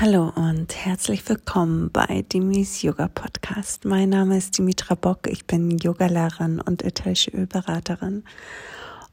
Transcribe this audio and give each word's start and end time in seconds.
Hallo 0.00 0.32
und 0.36 0.76
herzlich 0.76 1.28
willkommen 1.28 1.90
bei 1.90 2.22
Dimis 2.22 2.82
Yoga 2.82 3.08
Podcast. 3.08 3.84
Mein 3.84 4.10
Name 4.10 4.38
ist 4.38 4.56
Dimitra 4.56 4.94
Bock, 4.94 5.26
ich 5.26 5.44
bin 5.44 5.76
Yogalehrerin 5.76 6.60
und 6.60 6.84
ätherische 6.84 7.32
Ölberaterin. 7.32 8.22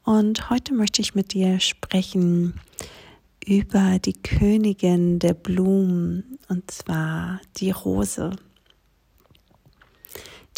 Und 0.04 0.52
heute 0.52 0.76
möchte 0.76 1.02
ich 1.02 1.16
mit 1.16 1.34
dir 1.34 1.60
sprechen 1.60 2.60
über 3.44 3.98
die 3.98 4.14
Königin 4.14 5.18
der 5.18 5.34
Blumen, 5.34 6.38
und 6.50 6.70
zwar 6.70 7.42
die 7.58 7.72
Rose. 7.72 8.36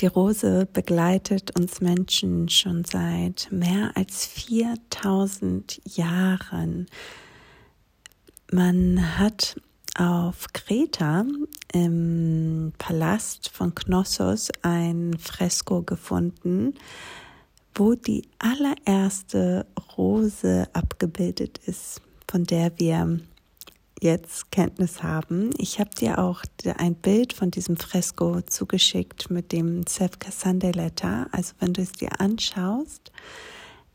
Die 0.02 0.07
Rose 0.07 0.68
begleitet 0.73 1.57
uns 1.57 1.80
Menschen 1.80 2.50
schon 2.50 2.84
seit 2.84 3.48
mehr 3.50 3.91
als 3.96 4.25
4000 4.25 5.80
Jahren. 5.86 6.88
Man 8.52 9.18
hat 9.18 9.55
auf 9.98 10.48
Kreta 10.54 11.26
im 11.73 12.71
Palast 12.77 13.49
von 13.49 13.73
Knossos 13.73 14.49
ein 14.62 15.16
Fresko 15.20 15.81
gefunden, 15.81 16.76
wo 17.76 17.95
die 17.95 18.27
allererste 18.40 19.66
Rose 19.98 20.68
abgebildet 20.73 21.59
ist, 21.66 22.02
von 22.30 22.44
der 22.44 22.77
wir 22.80 23.20
jetzt 23.99 24.52
Kenntnis 24.52 25.02
haben. 25.02 25.49
Ich 25.57 25.80
habe 25.80 25.90
dir 25.90 26.20
auch 26.20 26.43
ein 26.77 26.95
Bild 26.95 27.34
von 27.34 27.52
diesem 27.52 27.77
Fresko 27.77 28.41
zugeschickt 28.41 29.29
mit 29.32 29.52
dem 29.52 29.85
Sefka 29.88 30.32
Sunday 30.32 30.71
Letter. 30.71 31.27
Also 31.32 31.54
wenn 31.59 31.73
du 31.73 31.82
es 31.82 31.91
dir 31.93 32.20
anschaust, 32.20 33.12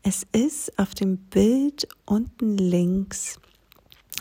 es 0.03 0.27
ist 0.33 0.77
auf 0.77 0.93
dem 0.93 1.17
Bild 1.17 1.87
unten 2.05 2.57
links 2.57 3.39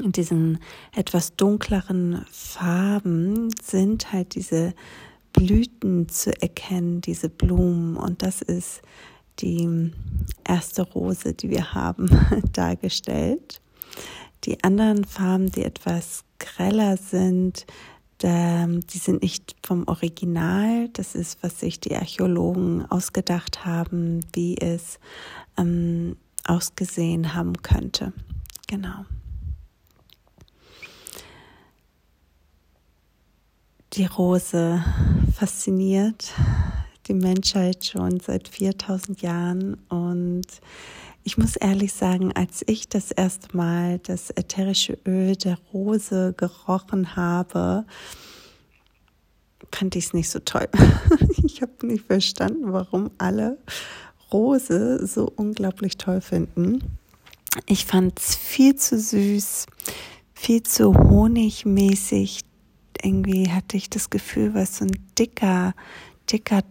in 0.00 0.12
diesen 0.12 0.58
etwas 0.94 1.36
dunkleren 1.36 2.24
Farben 2.30 3.50
sind 3.62 4.12
halt 4.12 4.34
diese 4.34 4.74
Blüten 5.32 6.08
zu 6.08 6.32
erkennen, 6.40 7.00
diese 7.00 7.28
Blumen. 7.28 7.96
Und 7.96 8.22
das 8.22 8.42
ist 8.42 8.82
die 9.40 9.90
erste 10.44 10.82
Rose, 10.82 11.34
die 11.34 11.50
wir 11.50 11.74
haben, 11.74 12.08
dargestellt. 12.52 13.60
Die 14.44 14.62
anderen 14.64 15.04
Farben, 15.04 15.50
die 15.50 15.64
etwas 15.64 16.24
greller 16.38 16.96
sind, 16.96 17.66
die 18.24 18.98
sind 18.98 19.22
nicht 19.22 19.56
vom 19.64 19.88
Original. 19.88 20.88
Das 20.90 21.16
ist, 21.16 21.42
was 21.42 21.58
sich 21.58 21.80
die 21.80 21.96
Archäologen 21.96 22.88
ausgedacht 22.88 23.64
haben, 23.64 24.20
wie 24.32 24.56
es 24.58 25.00
ähm, 25.56 26.16
ausgesehen 26.44 27.34
haben 27.34 27.62
könnte. 27.62 28.12
Genau. 28.68 29.04
Die 33.94 34.06
Rose 34.06 34.82
fasziniert 35.34 36.32
die 37.08 37.14
Menschheit 37.14 37.84
schon 37.84 38.20
seit 38.20 38.48
4000 38.48 39.22
Jahren 39.22 39.74
und 39.88 40.46
ich 41.24 41.36
muss 41.36 41.56
ehrlich 41.56 41.92
sagen, 41.92 42.32
als 42.32 42.64
ich 42.66 42.88
das 42.88 43.10
erste 43.10 43.56
Mal 43.56 43.98
das 44.00 44.30
ätherische 44.30 44.98
Öl 45.06 45.36
der 45.36 45.58
Rose 45.72 46.34
gerochen 46.36 47.16
habe, 47.16 47.84
fand 49.70 49.94
ich 49.94 50.06
es 50.06 50.14
nicht 50.14 50.30
so 50.30 50.38
toll. 50.40 50.68
Ich 51.44 51.60
habe 51.60 51.86
nicht 51.86 52.06
verstanden, 52.06 52.72
warum 52.72 53.10
alle 53.18 53.58
Rose 54.32 55.06
so 55.06 55.30
unglaublich 55.36 55.98
toll 55.98 56.20
finden. 56.20 56.78
Ich 57.66 57.84
fand 57.84 58.18
es 58.18 58.36
viel 58.36 58.76
zu 58.76 58.98
süß, 58.98 59.66
viel 60.34 60.62
zu 60.62 60.94
honigmäßig, 60.94 62.40
irgendwie 63.02 63.50
hatte 63.50 63.76
ich 63.76 63.90
das 63.90 64.10
Gefühl, 64.10 64.54
was 64.54 64.78
so 64.78 64.84
ein 64.84 64.92
dicker, 65.18 65.74
dicker, 66.30 66.62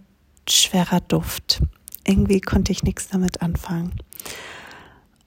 schwerer 0.50 1.02
Duft. 1.02 1.62
Irgendwie 2.06 2.42
konnte 2.42 2.72
ich 2.72 2.84
nichts 2.84 3.10
damit 3.10 3.42
anfangen. 3.42 3.94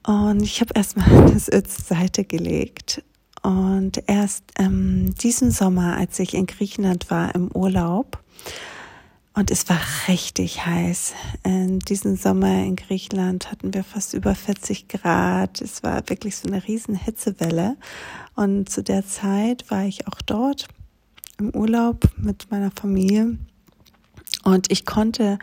Und 0.05 0.41
ich 0.41 0.61
habe 0.61 0.73
erstmal 0.75 1.31
das 1.33 1.49
Öl 1.49 1.63
zur 1.63 1.83
Seite 1.83 2.25
gelegt. 2.25 3.03
Und 3.41 4.03
erst 4.07 4.43
ähm, 4.57 5.13
diesen 5.15 5.51
Sommer, 5.51 5.97
als 5.97 6.17
ich 6.19 6.33
in 6.33 6.47
Griechenland 6.47 7.09
war 7.11 7.33
im 7.35 7.51
Urlaub, 7.51 8.19
und 9.37 9.51
es 9.51 9.67
war 9.67 9.79
richtig 10.07 10.65
heiß. 10.65 11.13
In 11.43 11.79
diesem 11.79 12.15
Sommer 12.15 12.63
in 12.63 12.77
Griechenland 12.77 13.51
hatten 13.51 13.73
wir 13.73 13.83
fast 13.83 14.13
über 14.13 14.33
40 14.33 14.87
Grad. 14.87 15.59
Es 15.59 15.83
war 15.83 16.09
wirklich 16.09 16.37
so 16.37 16.47
eine 16.47 16.65
riesen 16.65 16.95
Hitzewelle. 16.95 17.75
Und 18.35 18.69
zu 18.69 18.81
der 18.81 19.05
Zeit 19.05 19.69
war 19.69 19.83
ich 19.83 20.07
auch 20.07 20.21
dort 20.25 20.69
im 21.39 21.49
Urlaub 21.51 22.09
mit 22.17 22.49
meiner 22.51 22.71
Familie 22.71 23.37
und 24.43 24.71
ich 24.71 24.85
konnte 24.85 25.39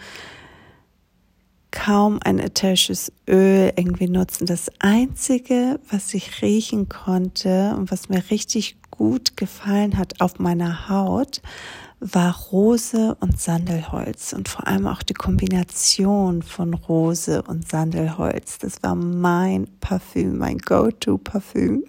kaum 1.70 2.20
ein 2.22 2.38
ätherisches 2.38 3.12
Öl 3.28 3.72
irgendwie 3.76 4.08
nutzen. 4.08 4.46
Das 4.46 4.70
einzige, 4.78 5.80
was 5.90 6.14
ich 6.14 6.42
riechen 6.42 6.88
konnte 6.88 7.74
und 7.76 7.90
was 7.90 8.08
mir 8.08 8.22
richtig 8.30 8.76
gut 8.90 9.36
gefallen 9.36 9.98
hat 9.98 10.20
auf 10.20 10.38
meiner 10.38 10.88
Haut, 10.88 11.40
war 11.98 12.36
Rose 12.50 13.16
und 13.20 13.40
Sandelholz 13.40 14.32
und 14.32 14.48
vor 14.48 14.66
allem 14.66 14.86
auch 14.86 15.02
die 15.02 15.14
Kombination 15.14 16.42
von 16.42 16.74
Rose 16.74 17.42
und 17.42 17.68
Sandelholz. 17.68 18.58
Das 18.58 18.82
war 18.82 18.94
mein 18.94 19.68
Parfüm, 19.80 20.38
mein 20.38 20.58
Go-to-Parfüm. 20.58 21.84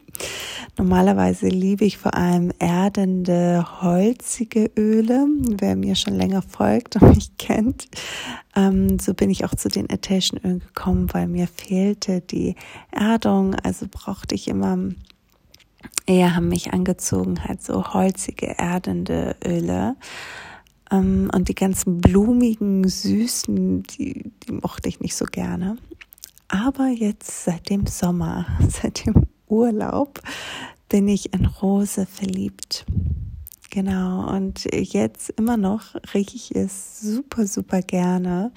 Normalerweise 0.77 1.47
liebe 1.47 1.85
ich 1.85 1.97
vor 1.97 2.15
allem 2.15 2.51
erdende, 2.59 3.65
holzige 3.81 4.71
Öle. 4.77 5.27
Wer 5.59 5.75
mir 5.75 5.95
schon 5.95 6.15
länger 6.15 6.41
folgt 6.41 6.95
und 6.95 7.15
mich 7.15 7.37
kennt, 7.37 7.87
ähm, 8.55 8.97
so 8.99 9.13
bin 9.13 9.29
ich 9.29 9.45
auch 9.45 9.53
zu 9.53 9.69
den 9.69 9.89
ätherischen 9.89 10.39
Ölen 10.39 10.59
gekommen, 10.59 11.13
weil 11.13 11.27
mir 11.27 11.47
fehlte 11.47 12.21
die 12.21 12.55
Erdung. 12.91 13.55
Also 13.55 13.85
brauchte 13.89 14.33
ich 14.35 14.47
immer 14.47 14.77
eher 16.05 16.35
haben 16.35 16.49
mich 16.49 16.73
angezogen, 16.73 17.43
halt 17.43 17.63
so 17.63 17.93
holzige, 17.93 18.57
erdende 18.57 19.35
Öle. 19.45 19.95
Ähm, 20.91 21.29
und 21.33 21.49
die 21.49 21.55
ganzen 21.55 22.01
blumigen, 22.01 22.87
süßen, 22.87 23.83
die, 23.83 24.31
die 24.43 24.51
mochte 24.51 24.89
ich 24.89 24.99
nicht 24.99 25.15
so 25.15 25.25
gerne. 25.25 25.77
Aber 26.47 26.87
jetzt 26.87 27.45
seit 27.45 27.69
dem 27.69 27.87
Sommer, 27.87 28.45
seit 28.69 29.05
dem 29.05 29.27
Urlaub, 29.47 30.21
bin 30.89 31.07
ich 31.07 31.33
in 31.33 31.45
Rose 31.45 32.05
verliebt. 32.05 32.85
Genau, 33.69 34.29
und 34.29 34.67
jetzt 34.71 35.31
immer 35.31 35.57
noch 35.57 35.95
rieche 36.13 36.35
ich 36.35 36.55
es 36.55 37.01
super, 37.01 37.47
super 37.47 37.81
gerne. 37.81 38.51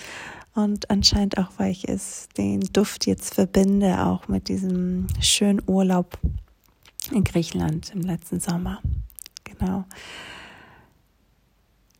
Und 0.54 0.90
anscheinend 0.90 1.38
auch, 1.38 1.50
weil 1.58 1.70
ich 1.70 1.88
es, 1.88 2.28
den 2.36 2.60
Duft 2.60 3.06
jetzt 3.06 3.34
verbinde, 3.34 4.04
auch 4.04 4.28
mit 4.28 4.48
diesem 4.48 5.06
schönen 5.20 5.62
Urlaub 5.66 6.18
in 7.12 7.24
Griechenland 7.24 7.92
im 7.94 8.02
letzten 8.02 8.40
Sommer. 8.40 8.80
Genau. 9.44 9.84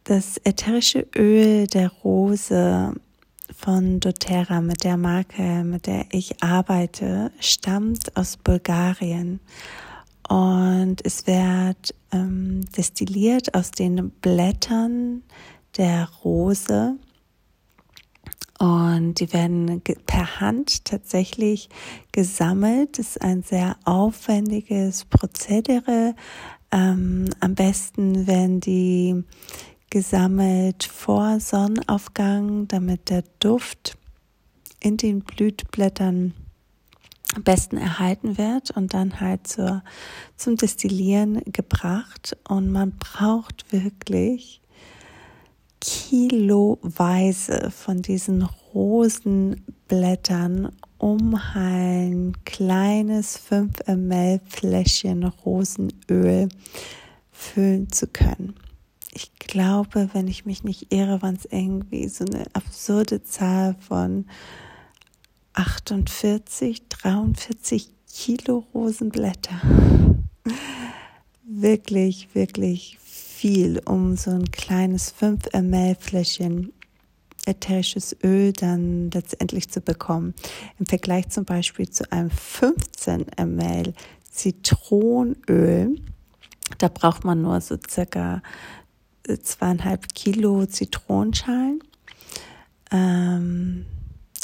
Das 0.04 0.38
ätherische 0.44 1.06
Öl 1.16 1.66
der 1.66 1.88
Rose 1.88 2.94
von 3.56 4.00
doTERRA 4.00 4.60
mit 4.60 4.84
der 4.84 4.96
Marke, 4.96 5.64
mit 5.64 5.86
der 5.86 6.06
ich 6.10 6.42
arbeite, 6.42 7.32
stammt 7.40 8.16
aus 8.16 8.36
Bulgarien 8.36 9.40
und 10.28 10.96
es 11.04 11.26
wird 11.26 11.94
ähm, 12.12 12.62
destilliert 12.76 13.54
aus 13.54 13.70
den 13.70 14.10
Blättern 14.10 15.22
der 15.76 16.08
Rose 16.24 16.96
und 18.58 19.20
die 19.20 19.32
werden 19.32 19.82
per 20.06 20.40
Hand 20.40 20.84
tatsächlich 20.84 21.68
gesammelt. 22.12 22.98
Das 22.98 23.08
ist 23.08 23.22
ein 23.22 23.42
sehr 23.42 23.76
aufwendiges 23.84 25.04
Prozedere. 25.04 26.14
Ähm, 26.72 27.28
am 27.40 27.54
besten 27.54 28.26
werden 28.26 28.60
die 28.60 29.24
gesammelt 29.96 30.84
vor 30.84 31.40
Sonnenaufgang, 31.40 32.68
damit 32.68 33.08
der 33.08 33.24
Duft 33.40 33.96
in 34.78 34.98
den 34.98 35.20
Blütblättern 35.20 36.34
am 37.34 37.42
besten 37.42 37.78
erhalten 37.78 38.36
wird 38.36 38.72
und 38.72 38.92
dann 38.92 39.20
halt 39.20 39.46
zur, 39.46 39.82
zum 40.36 40.56
Destillieren 40.56 41.40
gebracht. 41.46 42.36
Und 42.46 42.70
man 42.70 42.92
braucht 42.98 43.72
wirklich 43.72 44.60
kiloweise 45.80 47.70
von 47.70 48.02
diesen 48.02 48.42
Rosenblättern, 48.74 50.76
um 50.98 51.40
ein 51.54 52.34
kleines 52.44 53.38
5 53.38 53.78
ml 53.86 54.42
Fläschchen 54.46 55.24
Rosenöl 55.24 56.50
füllen 57.32 57.90
zu 57.90 58.08
können. 58.08 58.56
Ich 59.16 59.32
glaube, 59.38 60.10
wenn 60.12 60.28
ich 60.28 60.44
mich 60.44 60.62
nicht 60.62 60.92
irre, 60.92 61.22
waren 61.22 61.36
es 61.36 61.46
irgendwie 61.46 62.06
so 62.06 62.26
eine 62.26 62.44
absurde 62.52 63.22
Zahl 63.22 63.74
von 63.80 64.26
48, 65.54 66.86
43 66.90 67.88
Kilo 68.12 68.66
Rosenblätter. 68.74 69.58
wirklich, 71.48 72.34
wirklich 72.34 72.98
viel, 73.00 73.80
um 73.86 74.18
so 74.18 74.32
ein 74.32 74.50
kleines 74.50 75.12
5 75.12 75.50
ml 75.54 75.96
Fläschchen 75.98 76.74
ätherisches 77.46 78.14
Öl 78.22 78.52
dann 78.52 79.10
letztendlich 79.12 79.70
zu 79.70 79.80
bekommen. 79.80 80.34
Im 80.78 80.84
Vergleich 80.84 81.30
zum 81.30 81.46
Beispiel 81.46 81.88
zu 81.88 82.12
einem 82.12 82.28
15 82.28 83.24
ml 83.38 83.94
Zitronöl, 84.30 86.02
da 86.76 86.88
braucht 86.88 87.24
man 87.24 87.40
nur 87.40 87.62
so 87.62 87.78
circa 87.88 88.42
zweieinhalb 89.42 90.14
Kilo 90.14 90.66
Zitronenschalen. 90.66 91.80
Ähm, 92.92 93.86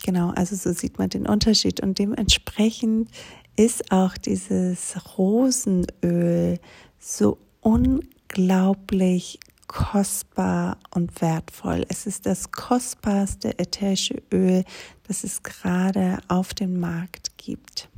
genau, 0.05 0.31
also 0.31 0.57
so 0.57 0.73
sieht 0.73 0.99
man 0.99 1.09
den 1.09 1.27
Unterschied 1.27 1.81
und 1.81 1.99
dementsprechend 1.99 3.11
ist 3.57 3.93
auch 3.93 4.17
dieses 4.17 4.97
Rosenöl 5.17 6.59
so 6.99 7.39
unglaublich 7.61 9.39
kostbar 9.69 10.77
und 10.91 11.21
wertvoll. 11.23 11.87
Es 11.89 12.07
ist 12.07 12.27
das 12.27 12.53
kostbarste 12.53 13.59
ätherische 13.59 14.23
Öl, 14.33 14.65
das 15.09 15.25
es 15.25 15.43
gerade 15.43 16.19
auf 16.29 16.53
dem 16.53 16.79
Markt 16.79 17.39
gibt. 17.39 17.89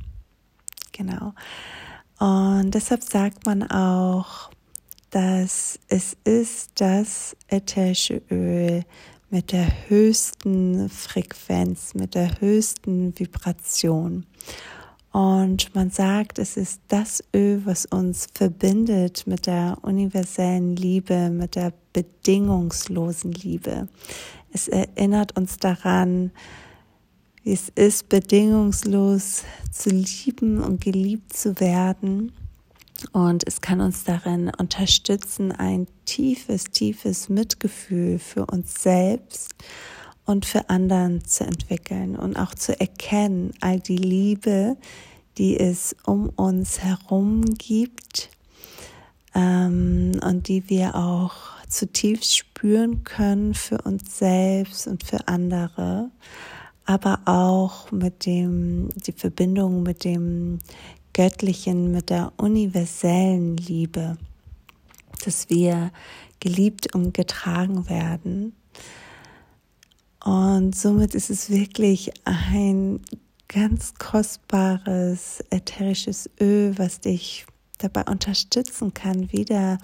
Genau. 0.93 1.33
Und 2.17 2.71
deshalb 2.71 3.03
sagt 3.03 3.45
man 3.45 3.69
auch, 3.69 4.51
dass 5.15 5.79
es 5.87 6.17
ist 6.25 6.71
das 6.75 7.37
ätherische 7.47 8.21
Öl 8.29 8.83
mit 9.29 9.53
der 9.53 9.65
höchsten 9.87 10.89
Frequenz, 10.89 11.93
mit 11.93 12.15
der 12.15 12.41
höchsten 12.41 13.17
Vibration. 13.17 14.25
Und 15.13 15.73
man 15.73 15.89
sagt, 15.89 16.37
es 16.37 16.57
ist 16.57 16.81
das 16.89 17.23
Öl, 17.33 17.61
was 17.63 17.85
uns 17.85 18.27
verbindet 18.33 19.25
mit 19.25 19.47
der 19.47 19.77
universellen 19.83 20.75
Liebe, 20.75 21.29
mit 21.29 21.55
der 21.55 21.71
bedingungslosen 21.93 23.31
Liebe. 23.31 23.87
Es 24.51 24.67
erinnert 24.67 25.37
uns 25.37 25.55
daran, 25.55 26.31
wie 27.43 27.53
es 27.53 27.69
ist, 27.69 28.09
bedingungslos 28.09 29.43
zu 29.71 29.91
lieben 29.91 30.61
und 30.61 30.81
geliebt 30.81 31.31
zu 31.31 31.57
werden. 31.61 32.33
Und 33.11 33.45
es 33.47 33.61
kann 33.61 33.81
uns 33.81 34.03
darin 34.03 34.51
unterstützen, 34.57 35.51
ein 35.51 35.87
tiefes, 36.05 36.65
tiefes 36.65 37.29
Mitgefühl 37.29 38.19
für 38.19 38.45
uns 38.45 38.81
selbst 38.81 39.53
und 40.25 40.45
für 40.45 40.69
anderen 40.69 41.23
zu 41.23 41.43
entwickeln 41.45 42.15
und 42.15 42.37
auch 42.37 42.55
zu 42.55 42.79
erkennen, 42.79 43.51
all 43.61 43.79
die 43.79 43.97
Liebe, 43.97 44.77
die 45.37 45.59
es 45.59 45.95
um 46.05 46.29
uns 46.29 46.79
herum 46.79 47.43
gibt 47.57 48.29
ähm, 49.33 50.13
und 50.23 50.47
die 50.47 50.69
wir 50.69 50.95
auch 50.95 51.33
zutiefst 51.67 52.35
spüren 52.37 53.03
können 53.03 53.53
für 53.53 53.79
uns 53.79 54.17
selbst 54.17 54.87
und 54.87 55.03
für 55.03 55.27
andere, 55.27 56.09
aber 56.85 57.19
auch 57.25 57.91
mit 57.91 58.25
dem, 58.25 58.89
die 59.05 59.11
Verbindung 59.11 59.83
mit 59.83 60.03
dem 60.03 60.59
Göttlichen, 61.15 61.91
mit 61.91 62.09
der 62.09 62.33
universellen 62.35 63.55
Liebe, 63.55 64.17
dass 65.23 65.49
wir 65.49 65.91
geliebt 66.41 66.93
und 66.93 67.13
getragen 67.13 67.87
werden. 67.87 68.53
Und 70.21 70.75
somit 70.75 71.15
ist 71.15 71.29
es 71.29 71.49
wirklich 71.49 72.11
ein 72.25 72.99
ganz 73.47 73.93
kostbares 73.93 75.41
ätherisches 75.51 76.29
Öl, 76.41 76.77
was 76.77 76.99
dich 76.99 77.45
dabei 77.77 78.03
unterstützen 78.11 78.93
kann, 78.93 79.31
wieder 79.31 79.77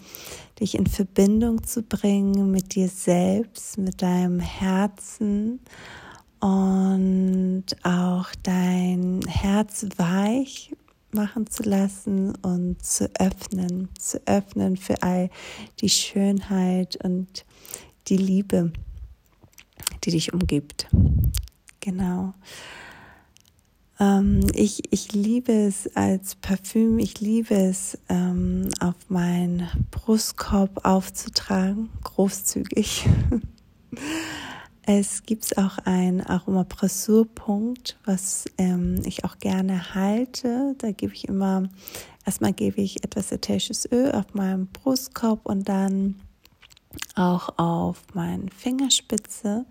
dich 0.60 0.76
in 0.76 0.86
Verbindung 0.86 1.64
zu 1.64 1.82
bringen 1.82 2.52
mit 2.52 2.76
dir 2.76 2.90
selbst, 2.90 3.78
mit 3.78 4.02
deinem 4.02 4.42
Herzen 4.42 5.62
und 6.42 7.66
auch 7.84 8.28
dein 8.44 9.22
Herz 9.30 9.86
weich 9.96 10.74
machen 11.14 11.48
zu 11.48 11.64
lassen 11.64 12.36
und 12.36 12.84
zu 12.84 13.10
öffnen, 13.20 13.90
zu 14.00 14.22
öffnen 14.26 14.78
für 14.78 15.02
all 15.04 15.30
die 15.80 15.90
Schönheit 15.90 16.98
und 17.04 17.46
die 18.08 18.18
Liebe 18.18 18.72
die 20.04 20.12
dich 20.12 20.34
umgibt. 20.34 20.88
Genau. 21.80 22.34
Ähm, 24.00 24.46
ich, 24.54 24.92
ich 24.92 25.14
liebe 25.14 25.52
es 25.52 25.96
als 25.96 26.36
Parfüm, 26.36 27.00
ich 27.00 27.20
liebe 27.20 27.56
es 27.56 27.98
ähm, 28.10 28.70
auf 28.80 28.96
meinen 29.10 29.68
Brustkorb 29.92 30.86
aufzutragen, 30.86 31.90
großzügig. 32.04 33.08
Es 34.84 35.24
gibt 35.24 35.58
auch 35.58 35.78
einen 35.80 36.22
Aromapressurpunkt, 36.22 37.98
was 38.06 38.46
ähm, 38.58 39.02
ich 39.06 39.24
auch 39.24 39.38
gerne 39.38 39.94
halte. 39.94 40.76
Da 40.80 40.92
gebe 40.92 41.14
ich 41.14 41.28
immer, 41.28 41.70
erstmal 42.26 42.54
gebe 42.54 42.82
ich 42.82 43.04
etwas 43.04 43.32
ätherisches 43.32 43.90
Öl 43.92 44.12
auf 44.12 44.34
meinem 44.34 44.68
Brustkorb 44.68 45.46
und 45.46 45.70
dann 45.70 46.16
auch 47.16 47.58
auf 47.58 48.04
meine 48.14 48.50
Fingerspitze 48.52 49.66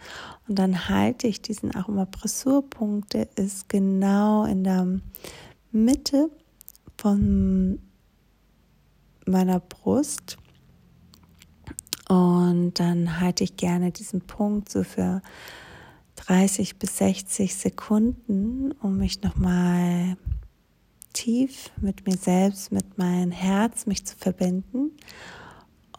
und 0.48 0.58
dann 0.58 0.88
halte 0.88 1.26
ich 1.26 1.42
diesen 1.42 1.74
Aromapressurpunkt, 1.74 3.12
der 3.12 3.28
ist 3.36 3.68
genau 3.68 4.44
in 4.44 4.64
der 4.64 5.00
Mitte 5.70 6.30
von 6.96 7.78
meiner 9.26 9.60
Brust 9.60 10.38
und 12.10 12.72
dann 12.74 13.20
halte 13.20 13.44
ich 13.44 13.56
gerne 13.56 13.92
diesen 13.92 14.20
Punkt 14.20 14.68
so 14.68 14.82
für 14.82 15.22
30 16.16 16.78
bis 16.78 16.98
60 16.98 17.54
Sekunden, 17.54 18.72
um 18.82 18.98
mich 18.98 19.22
nochmal 19.22 20.16
tief 21.12 21.70
mit 21.80 22.06
mir 22.06 22.16
selbst, 22.16 22.72
mit 22.72 22.98
meinem 22.98 23.30
Herz 23.30 23.86
mich 23.86 24.04
zu 24.04 24.16
verbinden 24.16 24.92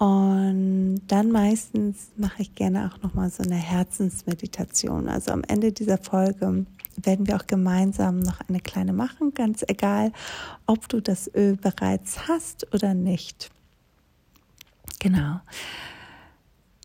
und 0.02 1.02
dann 1.10 1.30
meistens 1.30 2.10
mache 2.18 2.42
ich 2.42 2.56
gerne 2.56 2.90
auch 2.92 3.04
noch 3.04 3.14
mal 3.14 3.30
so 3.30 3.44
eine 3.44 3.54
Herzensmeditation. 3.54 5.08
Also 5.08 5.30
am 5.30 5.44
Ende 5.48 5.72
dieser 5.72 6.00
Folge 6.00 6.66
werden 6.98 7.28
wir 7.28 7.36
auch 7.36 7.46
gemeinsam 7.46 8.20
noch 8.20 8.40
eine 8.50 8.62
kleine 8.62 8.94
machen, 8.94 9.36
ganz 9.36 9.64
egal, 9.68 10.12
ob 10.66 10.90
du 10.90 11.02
das 11.02 11.30
Öl 11.36 11.56
bereits 11.56 12.28
hast 12.28 12.74
oder 12.74 12.96
nicht. 12.96 13.52
Genau. 14.98 15.42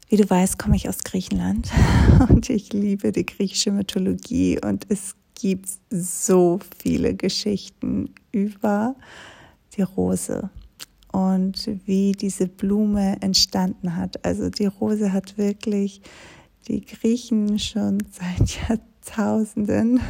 Wie 0.08 0.16
du 0.16 0.28
weißt, 0.28 0.56
komme 0.58 0.76
ich 0.76 0.88
aus 0.88 1.02
Griechenland 1.02 1.70
und 2.28 2.48
ich 2.48 2.72
liebe 2.72 3.10
die 3.10 3.26
griechische 3.26 3.72
Mythologie 3.72 4.58
und 4.64 4.86
es 4.88 5.16
gibt 5.34 5.68
so 5.90 6.60
viele 6.78 7.14
Geschichten 7.14 8.14
über 8.30 8.94
die 9.76 9.82
Rose 9.82 10.50
und 11.10 11.68
wie 11.86 12.12
diese 12.12 12.46
Blume 12.46 13.16
entstanden 13.20 13.96
hat. 13.96 14.24
Also 14.24 14.48
die 14.48 14.66
Rose 14.66 15.12
hat 15.12 15.38
wirklich 15.38 16.02
die 16.68 16.84
Griechen 16.84 17.58
schon 17.58 17.98
seit 18.10 18.68
Jahrtausenden 18.68 20.00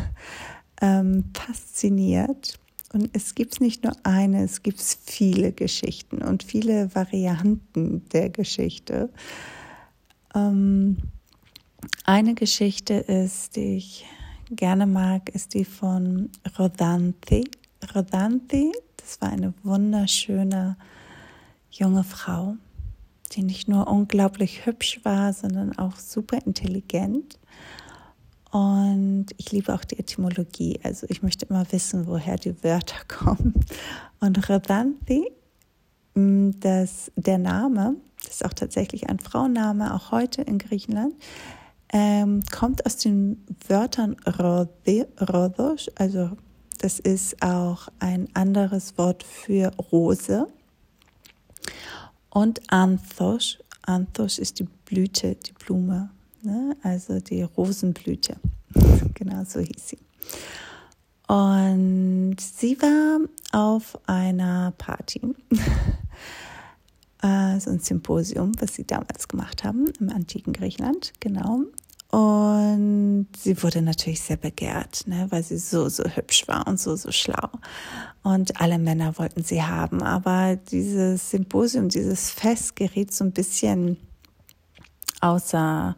ähm, 0.83 1.25
fasziniert. 1.33 2.59
Und 2.93 3.11
es 3.15 3.35
gibt 3.35 3.61
nicht 3.61 3.83
nur 3.83 3.95
eine, 4.05 4.45
es 4.45 4.63
gibt 4.63 4.81
viele 4.81 5.53
Geschichten 5.53 6.23
und 6.23 6.43
viele 6.43 6.95
Varianten 6.95 8.03
der 8.11 8.29
Geschichte. 8.29 9.11
Ähm, 10.37 10.99
eine 12.05 12.35
Geschichte 12.35 12.95
ist, 12.95 13.57
die 13.57 13.79
ich 13.79 14.05
gerne 14.51 14.87
mag, 14.87 15.31
ist 15.31 15.55
die 15.55 15.65
von 15.65 16.31
Rodanthe. 16.59 17.45
Rodanthe, 17.95 18.73
das 18.97 19.21
war 19.21 19.31
eine 19.31 19.55
wunderschöne 19.63 20.77
junge 21.71 22.05
Frau, 22.05 22.57
die 23.33 23.43
nicht 23.43 23.69
nur 23.69 23.89
unglaublich 23.89 24.67
hübsch 24.67 25.01
war, 25.03 25.33
sondern 25.33 25.77
auch 25.79 25.97
super 25.97 26.39
intelligent. 26.45 27.39
Und 28.53 29.27
ich 29.37 29.53
liebe 29.53 29.75
auch 29.75 29.85
die 29.85 29.99
Etymologie. 29.99 30.79
Also 30.83 31.07
ich 31.11 31.23
möchte 31.23 31.47
immer 31.47 31.71
wissen, 31.73 32.07
woher 32.07 32.37
die 32.37 32.63
Wörter 32.63 32.97
kommen. 33.09 33.55
Und 34.21 34.49
Radanthi, 34.49 35.27
mm, 36.17 36.51
das, 36.61 37.13
der 37.17 37.39
Name, 37.39 37.97
das 38.25 38.37
ist 38.37 38.45
auch 38.45 38.53
tatsächlich 38.53 39.09
ein 39.09 39.19
Frauenname, 39.19 39.95
auch 39.95 40.11
heute 40.11 40.43
in 40.43 40.59
Griechenland, 40.59 41.15
ähm, 41.93 42.43
kommt 42.51 42.85
aus 42.85 42.97
den 42.97 43.45
Wörtern 43.69 44.17
Rhodos, 44.27 45.89
also 45.95 46.31
das 46.79 46.99
ist 46.99 47.43
auch 47.43 47.89
ein 48.01 48.29
anderes 48.35 48.99
Wort 48.99 49.23
für 49.23 49.73
Rose. 49.93 50.47
Und 52.29 52.61
Anthos, 52.71 53.59
Anthos 53.83 54.39
ist 54.39 54.59
die 54.59 54.69
Blüte, 54.85 55.37
die 55.37 55.53
Blume, 55.53 56.11
ne? 56.43 56.77
also 56.83 57.19
die 57.21 57.43
Rosenblüte. 57.43 58.37
genau 59.15 59.45
so 59.45 59.61
hieß 59.61 59.89
sie. 59.89 59.99
Und 61.29 62.37
sie 62.39 62.81
war 62.81 63.21
auf 63.53 63.99
einer 64.07 64.73
Party 64.77 65.21
äh, 67.27 67.61
so 67.61 67.71
ein 67.71 67.81
Symposium, 67.81 68.53
was 68.61 68.75
sie 68.75 68.87
damals 68.87 69.29
gemacht 69.29 69.65
haben 69.65 69.87
im 70.01 70.11
antiken 70.11 70.53
Griechenland, 70.53 71.13
genau. 71.21 71.63
Und 72.11 73.27
sie 73.37 73.63
wurde 73.63 73.83
natürlich 73.83 74.21
sehr 74.21 74.37
begehrt, 74.37 75.07
ne, 75.07 75.27
weil 75.31 75.43
sie 75.43 75.59
so, 75.59 75.89
so 75.89 76.05
hübsch 76.05 76.47
war 76.47 76.67
und 76.67 76.79
so, 76.79 76.95
so 76.95 77.11
schlau. 77.11 77.51
Und 78.23 78.61
alle 78.61 78.79
Männer 78.79 79.19
wollten 79.19 79.43
sie 79.43 79.63
haben. 79.63 80.03
Aber 80.03 80.57
dieses 80.57 81.31
Symposium, 81.31 81.89
dieses 81.89 82.31
Fest 82.31 82.77
geriet 82.77 83.13
so 83.13 83.25
ein 83.25 83.33
bisschen 83.33 83.97
außer, 85.21 85.97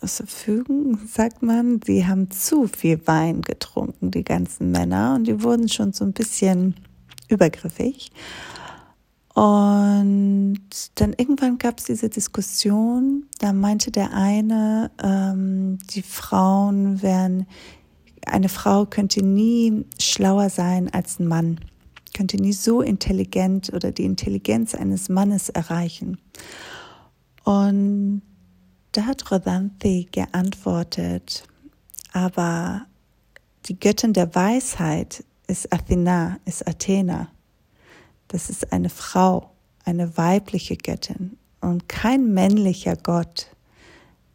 außer 0.00 0.26
Fügen, 0.26 0.98
sagt 1.06 1.42
man. 1.42 1.80
Sie 1.84 2.06
haben 2.06 2.30
zu 2.30 2.66
viel 2.66 3.06
Wein 3.06 3.42
getrunken, 3.42 4.10
die 4.10 4.24
ganzen 4.24 4.70
Männer. 4.70 5.14
Und 5.14 5.24
die 5.24 5.42
wurden 5.42 5.68
schon 5.68 5.92
so 5.92 6.04
ein 6.04 6.14
bisschen 6.14 6.74
übergriffig. 7.28 8.10
Und 9.36 10.62
dann 10.94 11.12
irgendwann 11.12 11.58
gab 11.58 11.78
es 11.78 11.84
diese 11.84 12.08
Diskussion, 12.08 13.26
da 13.38 13.52
meinte 13.52 13.90
der 13.90 14.14
eine, 14.14 14.90
ähm, 15.02 15.76
die 15.90 16.00
Frauen 16.00 17.02
wären, 17.02 17.46
eine 18.24 18.48
Frau 18.48 18.86
könnte 18.86 19.22
nie 19.22 19.84
schlauer 20.00 20.48
sein 20.48 20.88
als 20.94 21.18
ein 21.18 21.28
Mann, 21.28 21.60
könnte 22.16 22.38
nie 22.38 22.54
so 22.54 22.80
intelligent 22.80 23.74
oder 23.74 23.92
die 23.92 24.06
Intelligenz 24.06 24.74
eines 24.74 25.10
Mannes 25.10 25.50
erreichen. 25.50 26.16
Und 27.44 28.22
da 28.92 29.02
hat 29.04 29.30
Rodanthe 29.30 30.06
geantwortet, 30.12 31.46
aber 32.14 32.86
die 33.66 33.78
Göttin 33.78 34.14
der 34.14 34.34
Weisheit 34.34 35.24
ist 35.46 35.70
Athena, 35.74 36.38
ist 36.46 36.66
Athena. 36.66 37.28
Das 38.28 38.50
ist 38.50 38.72
eine 38.72 38.90
Frau, 38.90 39.52
eine 39.84 40.16
weibliche 40.16 40.76
Göttin. 40.76 41.38
Und 41.60 41.88
kein 41.88 42.32
männlicher 42.32 42.96
Gott 42.96 43.48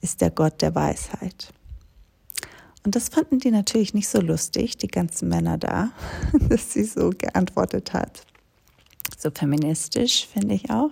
ist 0.02 0.22
der 0.22 0.32
Gott 0.32 0.62
der 0.62 0.76
Weisheit. 0.76 1.54
Und 2.84 2.96
das 2.96 3.10
fanden 3.10 3.40
die 3.40 3.52
natürlich 3.52 3.94
nicht 3.94 4.08
so 4.08 4.20
lustig, 4.20 4.78
die 4.78 4.88
ganzen 4.88 5.30
Männer 5.30 5.58
da, 5.58 5.92
dass 6.50 6.74
sie 6.74 6.84
so 6.84 7.12
geantwortet 7.16 7.94
hat. 7.94 8.24
So 9.18 9.30
feministisch, 9.30 10.28
finde 10.28 10.56
ich 10.56 10.70
auch. 10.72 10.92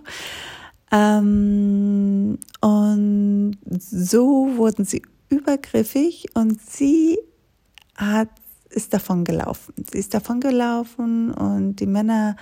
Ähm, 0.91 2.37
und 2.61 3.57
so 3.79 4.55
wurden 4.55 4.85
sie 4.85 5.01
übergriffig 5.29 6.27
und 6.33 6.61
sie 6.61 7.19
hat, 7.95 8.29
ist 8.69 8.93
davon 8.93 9.23
gelaufen. 9.23 9.73
Sie 9.91 9.97
ist 9.97 10.13
davon 10.13 10.39
gelaufen 10.39 11.31
und 11.31 11.77
die 11.77 11.87
Männer 11.87 12.35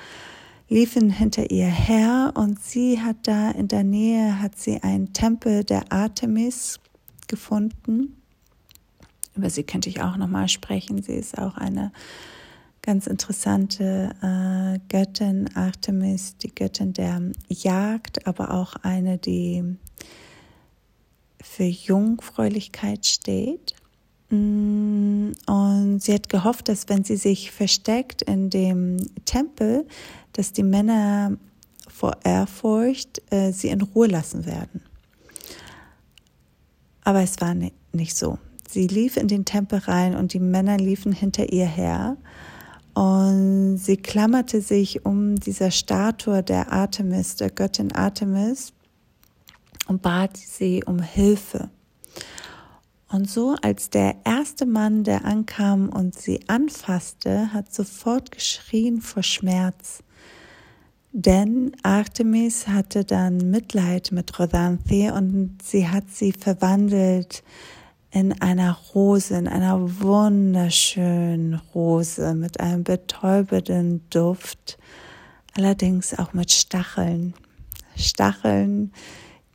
liefen 0.70 1.10
hinter 1.10 1.50
ihr 1.50 1.68
her 1.68 2.34
und 2.36 2.62
sie 2.62 3.02
hat 3.02 3.18
da 3.24 3.52
in 3.52 3.68
der 3.68 3.84
Nähe 3.84 4.42
hat 4.42 4.58
sie 4.58 4.82
einen 4.84 5.14
Tempel 5.14 5.64
der 5.64 5.92
Artemis 5.92 6.80
gefunden. 7.28 8.22
Über 9.36 9.50
sie 9.50 9.64
könnte 9.64 9.90
ich 9.90 10.02
auch 10.02 10.18
noch 10.18 10.28
mal 10.28 10.48
sprechen. 10.48 11.02
Sie 11.02 11.14
ist 11.14 11.38
auch 11.38 11.56
eine 11.58 11.92
ganz 12.82 13.08
interessante 13.08 14.16
äh, 14.22 14.80
Göttin 14.90 15.50
Artemis, 15.56 16.38
die 16.38 16.54
Göttin 16.54 16.94
der 16.94 17.22
Jagd, 17.50 18.26
aber 18.26 18.54
auch 18.54 18.76
eine, 18.78 19.18
die 19.18 19.64
für 21.42 21.66
Jungfräulichkeit 21.66 23.06
steht. 23.06 23.76
Mm, 24.30 25.32
und 25.46 26.00
sie 26.00 26.14
hat 26.14 26.30
gehofft, 26.30 26.70
dass 26.70 26.90
wenn 26.90 27.04
sie 27.04 27.18
sich 27.18 27.52
versteckt 27.52 28.22
in 28.22 28.50
dem 28.50 28.98
Tempel, 29.26 29.88
dass 30.34 30.52
die 30.52 30.64
Männer 30.64 31.38
vor 31.88 32.18
Ehrfurcht 32.24 33.22
äh, 33.32 33.52
sie 33.52 33.70
in 33.70 33.82
Ruhe 33.82 34.08
lassen 34.08 34.46
werden. 34.46 34.82
Aber 37.04 37.22
es 37.22 37.40
war 37.40 37.56
nicht 37.56 38.18
so. 38.18 38.38
Sie 38.70 38.88
lief 38.88 39.16
in 39.16 39.30
den 39.30 39.46
Tempel 39.46 39.80
rein 39.80 40.16
und 40.16 40.34
die 40.34 40.40
Männer 40.40 40.78
liefen 40.78 41.14
hinter 41.14 41.52
ihr 41.54 41.66
her. 41.66 42.18
Und 42.94 43.78
sie 43.78 43.96
klammerte 43.96 44.60
sich 44.60 45.06
um 45.06 45.36
dieser 45.36 45.72
Statue 45.72 46.44
der 46.44 46.72
Artemis, 46.72 47.36
der 47.36 47.50
Göttin 47.50 47.94
Artemis, 47.94 48.74
und 49.88 50.02
bat 50.02 50.36
sie 50.36 50.84
um 50.84 51.00
Hilfe. 51.02 51.70
Und 53.10 53.30
so 53.30 53.56
als 53.62 53.90
der 53.90 54.16
erste 54.26 54.66
Mann, 54.66 55.04
der 55.04 55.24
ankam 55.24 55.90
und 55.90 56.16
sie 56.16 56.42
anfasste, 56.48 57.54
hat 57.54 57.74
sofort 57.74 58.32
geschrien 58.32 59.02
vor 59.02 59.24
Schmerz. 59.24 60.04
Denn 61.14 61.72
Artemis 61.84 62.68
hatte 62.68 63.06
dann 63.06 63.50
Mitleid 63.50 64.12
mit 64.12 64.38
Rodanthe 64.38 65.14
und 65.14 65.58
sie 65.64 65.88
hat 65.88 66.12
sie 66.12 66.34
verwandelt 66.34 67.44
in 68.12 68.40
einer 68.42 68.78
Rose, 68.94 69.38
in 69.38 69.48
einer 69.48 70.02
wunderschönen 70.02 71.56
Rose 71.74 72.36
mit 72.36 72.60
einem 72.60 72.84
betäubenden 72.84 74.08
Duft, 74.10 74.78
allerdings 75.56 76.18
auch 76.18 76.34
mit 76.34 76.52
Stacheln. 76.52 77.34
Stacheln, 77.96 78.92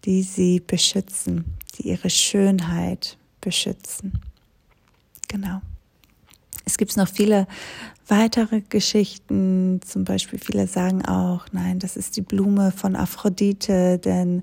die 0.04 0.23
sie 0.23 0.59
beschützen, 0.59 1.44
die 1.76 1.88
ihre 1.88 2.11
Schönheit 2.11 3.18
beschützen. 3.42 4.14
Genau. 5.28 5.61
Es 6.64 6.78
gibt 6.78 6.96
noch 6.96 7.08
viele 7.08 7.46
weitere 8.08 8.62
Geschichten, 8.62 9.80
zum 9.84 10.04
Beispiel 10.04 10.38
viele 10.38 10.66
sagen 10.66 11.04
auch, 11.04 11.46
nein, 11.52 11.78
das 11.78 11.96
ist 11.96 12.16
die 12.16 12.22
Blume 12.22 12.72
von 12.72 12.96
Aphrodite, 12.96 13.99
denn 13.99 14.42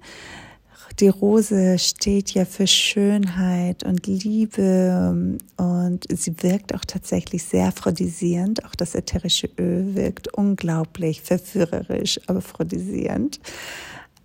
die 0.99 1.07
Rose 1.07 1.79
steht 1.79 2.31
ja 2.31 2.43
für 2.45 2.67
Schönheit 2.67 3.83
und 3.83 4.05
Liebe 4.05 5.37
und 5.55 6.05
sie 6.09 6.43
wirkt 6.43 6.75
auch 6.75 6.83
tatsächlich 6.85 7.43
sehr 7.43 7.67
aphrodisierend. 7.67 8.65
Auch 8.65 8.75
das 8.75 8.95
ätherische 8.95 9.49
Öl 9.57 9.95
wirkt 9.95 10.33
unglaublich 10.33 11.21
verführerisch, 11.21 12.19
aphrodisierend. 12.27 13.39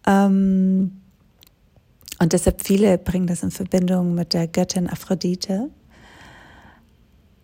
Ähm, 0.07 1.04
und 2.19 2.33
deshalb 2.33 2.63
viele 2.63 2.99
bringen 2.99 3.27
das 3.27 3.43
in 3.43 3.51
Verbindung 3.51 4.15
mit 4.15 4.35
der 4.35 4.47
Göttin 4.47 4.89
Aphrodite. 4.89 5.71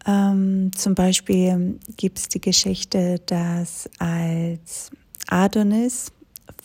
Ähm, 0.07 0.71
zum 0.75 0.95
Beispiel 0.95 1.79
gibt 1.97 2.19
es 2.19 2.29
die 2.29 2.41
Geschichte, 2.41 3.19
dass 3.27 3.89
als 3.99 4.91
Adonis 5.29 6.13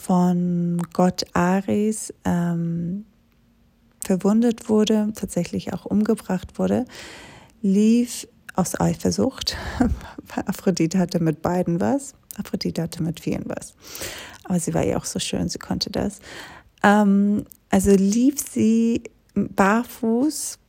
von 0.01 0.81
Gott 0.93 1.25
Ares 1.33 2.13
ähm, 2.23 3.05
verwundet 4.03 4.69
wurde, 4.69 5.11
tatsächlich 5.15 5.73
auch 5.73 5.85
umgebracht 5.85 6.59
wurde, 6.59 6.85
lief 7.61 8.27
aus 8.55 8.79
Eifersucht. 8.79 9.57
Aphrodite 10.45 10.99
hatte 10.99 11.19
mit 11.19 11.41
beiden 11.41 11.79
was. 11.79 12.13
Aphrodite 12.37 12.83
hatte 12.83 13.03
mit 13.03 13.19
vielen 13.19 13.43
was. 13.47 13.73
Aber 14.43 14.59
sie 14.59 14.73
war 14.73 14.85
ja 14.85 14.97
auch 14.97 15.05
so 15.05 15.19
schön, 15.19 15.49
sie 15.49 15.59
konnte 15.59 15.89
das. 15.89 16.19
Ähm, 16.83 17.45
also 17.69 17.91
lief 17.91 18.35
sie 18.39 19.03
barfuß 19.33 20.59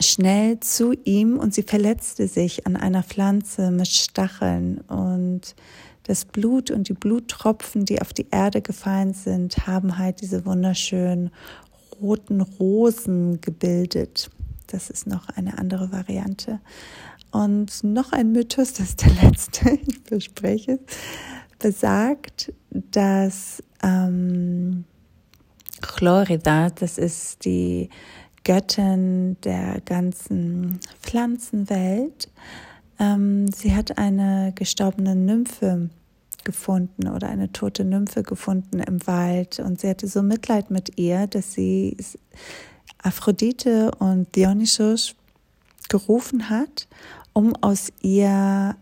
schnell 0.00 0.60
zu 0.60 0.92
ihm 1.04 1.38
und 1.38 1.54
sie 1.54 1.62
verletzte 1.62 2.28
sich 2.28 2.66
an 2.66 2.76
einer 2.76 3.02
Pflanze 3.02 3.70
mit 3.70 3.88
Stacheln 3.88 4.78
und 4.82 5.56
das 6.04 6.24
Blut 6.24 6.70
und 6.70 6.88
die 6.88 6.94
Bluttropfen, 6.94 7.84
die 7.84 8.00
auf 8.00 8.12
die 8.12 8.28
Erde 8.30 8.62
gefallen 8.62 9.12
sind, 9.12 9.66
haben 9.66 9.98
halt 9.98 10.20
diese 10.22 10.46
wunderschönen 10.46 11.30
roten 12.00 12.40
Rosen 12.40 13.40
gebildet. 13.40 14.30
Das 14.68 14.88
ist 14.88 15.06
noch 15.06 15.28
eine 15.30 15.58
andere 15.58 15.92
Variante. 15.92 16.60
Und 17.30 17.84
noch 17.84 18.12
ein 18.12 18.32
Mythos, 18.32 18.72
das 18.72 18.90
ist 18.90 19.04
der 19.04 19.12
letzte, 19.22 19.70
ich 19.86 20.00
verspreche 20.04 20.78
besagt, 21.58 22.52
dass 22.70 23.62
ähm, 23.82 24.84
Chlorida, 25.82 26.70
das 26.70 26.98
ist 26.98 27.44
die 27.44 27.88
Göttin 28.44 29.36
der 29.42 29.80
ganzen 29.84 30.80
Pflanzenwelt. 31.02 32.30
Ähm, 32.98 33.50
sie 33.52 33.74
hat 33.74 33.98
eine 33.98 34.52
gestorbene 34.54 35.14
Nymphe 35.14 35.90
gefunden 36.44 37.08
oder 37.08 37.28
eine 37.28 37.52
tote 37.52 37.84
Nymphe 37.84 38.22
gefunden 38.22 38.80
im 38.80 39.06
Wald 39.06 39.58
und 39.60 39.80
sie 39.80 39.88
hatte 39.88 40.08
so 40.08 40.22
Mitleid 40.22 40.70
mit 40.70 40.98
ihr, 40.98 41.26
dass 41.26 41.52
sie 41.52 41.96
Aphrodite 43.02 43.90
und 43.98 44.34
Dionysos 44.34 45.14
gerufen 45.88 46.48
hat, 46.48 46.88
um 47.32 47.54
aus 47.56 47.92
ihr 48.00 48.76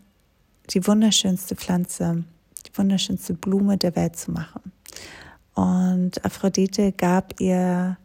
die 0.69 0.87
wunderschönste 0.87 1.55
Pflanze, 1.55 2.23
die 2.65 2.77
wunderschönste 2.77 3.33
Blume 3.33 3.77
der 3.77 3.95
Welt 3.95 4.15
zu 4.15 4.31
machen. 4.31 4.71
Und 5.57 6.23
Aphrodite 6.23 6.91
gab 6.91 7.41
ihr 7.41 7.97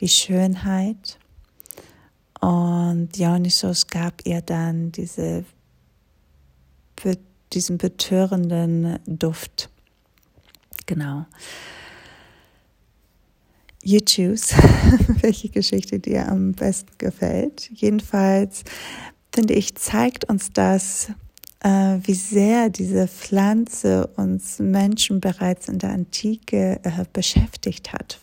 die 0.00 0.08
Schönheit 0.08 1.18
und 2.40 3.10
Dionysos 3.14 3.88
gab 3.88 4.26
ihr 4.26 4.40
dann 4.40 4.90
diese, 4.90 5.44
diesen 7.52 7.76
betörenden 7.76 9.00
Duft. 9.04 9.68
Genau. 10.86 11.26
You 13.82 14.00
choose, 14.00 14.54
welche 15.20 15.50
Geschichte 15.50 15.98
dir 15.98 16.26
am 16.26 16.52
besten 16.52 16.96
gefällt. 16.96 17.70
Jedenfalls 17.74 18.64
finde 19.30 19.52
ich, 19.52 19.74
zeigt 19.74 20.24
uns 20.30 20.54
das, 20.54 21.08
wie 21.68 22.14
sehr 22.14 22.68
diese 22.68 23.08
Pflanze 23.08 24.06
uns 24.16 24.58
Menschen 24.58 25.20
bereits 25.20 25.68
in 25.68 25.78
der 25.78 25.90
Antike 25.90 26.80
äh, 26.82 27.04
beschäftigt 27.12 27.92
hat. 27.92 28.20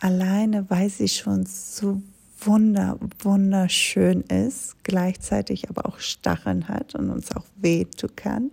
Alleine, 0.00 0.64
weil 0.70 0.88
sie 0.88 1.08
schon 1.08 1.44
so 1.44 2.00
wunder, 2.40 2.98
wunderschön 3.18 4.22
ist, 4.22 4.76
gleichzeitig 4.84 5.68
aber 5.68 5.86
auch 5.86 5.98
Stacheln 5.98 6.68
hat 6.68 6.94
und 6.94 7.10
uns 7.10 7.34
auch 7.34 7.44
wehtun 7.56 8.10
kann. 8.16 8.50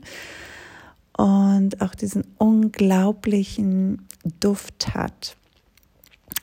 Und 1.18 1.82
auch 1.82 1.96
diesen 1.96 2.26
unglaublichen 2.38 4.06
Duft 4.42 4.94
hat. 4.94 5.38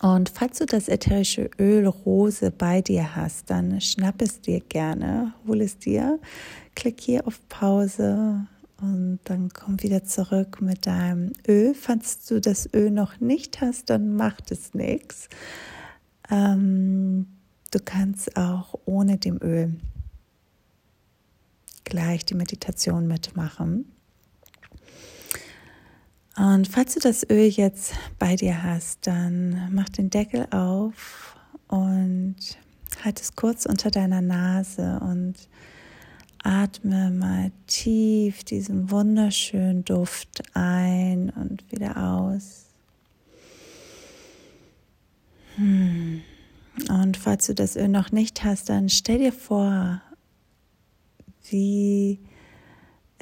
Und 0.02 0.30
falls 0.30 0.58
du 0.58 0.66
das 0.66 0.88
ätherische 0.88 1.48
Öl 1.60 1.86
Rose 1.86 2.50
bei 2.50 2.82
dir 2.82 3.14
hast, 3.14 3.48
dann 3.50 3.80
schnapp 3.80 4.20
es 4.20 4.40
dir 4.40 4.58
gerne, 4.58 5.32
hol 5.46 5.60
es 5.60 5.78
dir, 5.78 6.18
klick 6.74 7.00
hier 7.00 7.24
auf 7.24 7.40
Pause 7.48 8.48
und 8.80 9.20
dann 9.22 9.50
komm 9.50 9.80
wieder 9.80 10.02
zurück 10.02 10.60
mit 10.60 10.88
deinem 10.88 11.32
Öl. 11.46 11.72
Falls 11.72 12.26
du 12.26 12.40
das 12.40 12.68
Öl 12.74 12.90
noch 12.90 13.20
nicht 13.20 13.60
hast, 13.60 13.90
dann 13.90 14.16
macht 14.16 14.50
es 14.50 14.74
nichts. 14.74 15.28
Ähm, 16.28 17.28
du 17.70 17.78
kannst 17.84 18.36
auch 18.36 18.74
ohne 18.84 19.18
dem 19.18 19.38
Öl 19.40 19.76
gleich 21.84 22.24
die 22.24 22.34
Meditation 22.34 23.06
mitmachen. 23.06 23.84
Und 26.36 26.66
falls 26.66 26.94
du 26.94 27.00
das 27.00 27.28
Öl 27.28 27.48
jetzt 27.48 27.94
bei 28.18 28.36
dir 28.36 28.62
hast, 28.62 29.06
dann 29.06 29.68
mach 29.72 29.88
den 29.90 30.08
Deckel 30.08 30.46
auf 30.50 31.36
und 31.68 32.36
halt 33.04 33.20
es 33.20 33.36
kurz 33.36 33.66
unter 33.66 33.90
deiner 33.90 34.22
Nase 34.22 35.00
und 35.00 35.34
atme 36.42 37.10
mal 37.10 37.52
tief 37.66 38.44
diesen 38.44 38.90
wunderschönen 38.90 39.84
Duft 39.84 40.42
ein 40.54 41.30
und 41.30 41.70
wieder 41.70 41.96
aus. 41.96 42.66
Hm. 45.56 46.22
Und 46.88 47.16
falls 47.18 47.46
du 47.46 47.54
das 47.54 47.76
Öl 47.76 47.88
noch 47.88 48.10
nicht 48.10 48.42
hast, 48.42 48.70
dann 48.70 48.88
stell 48.88 49.18
dir 49.18 49.32
vor, 49.32 50.00
wie 51.50 52.18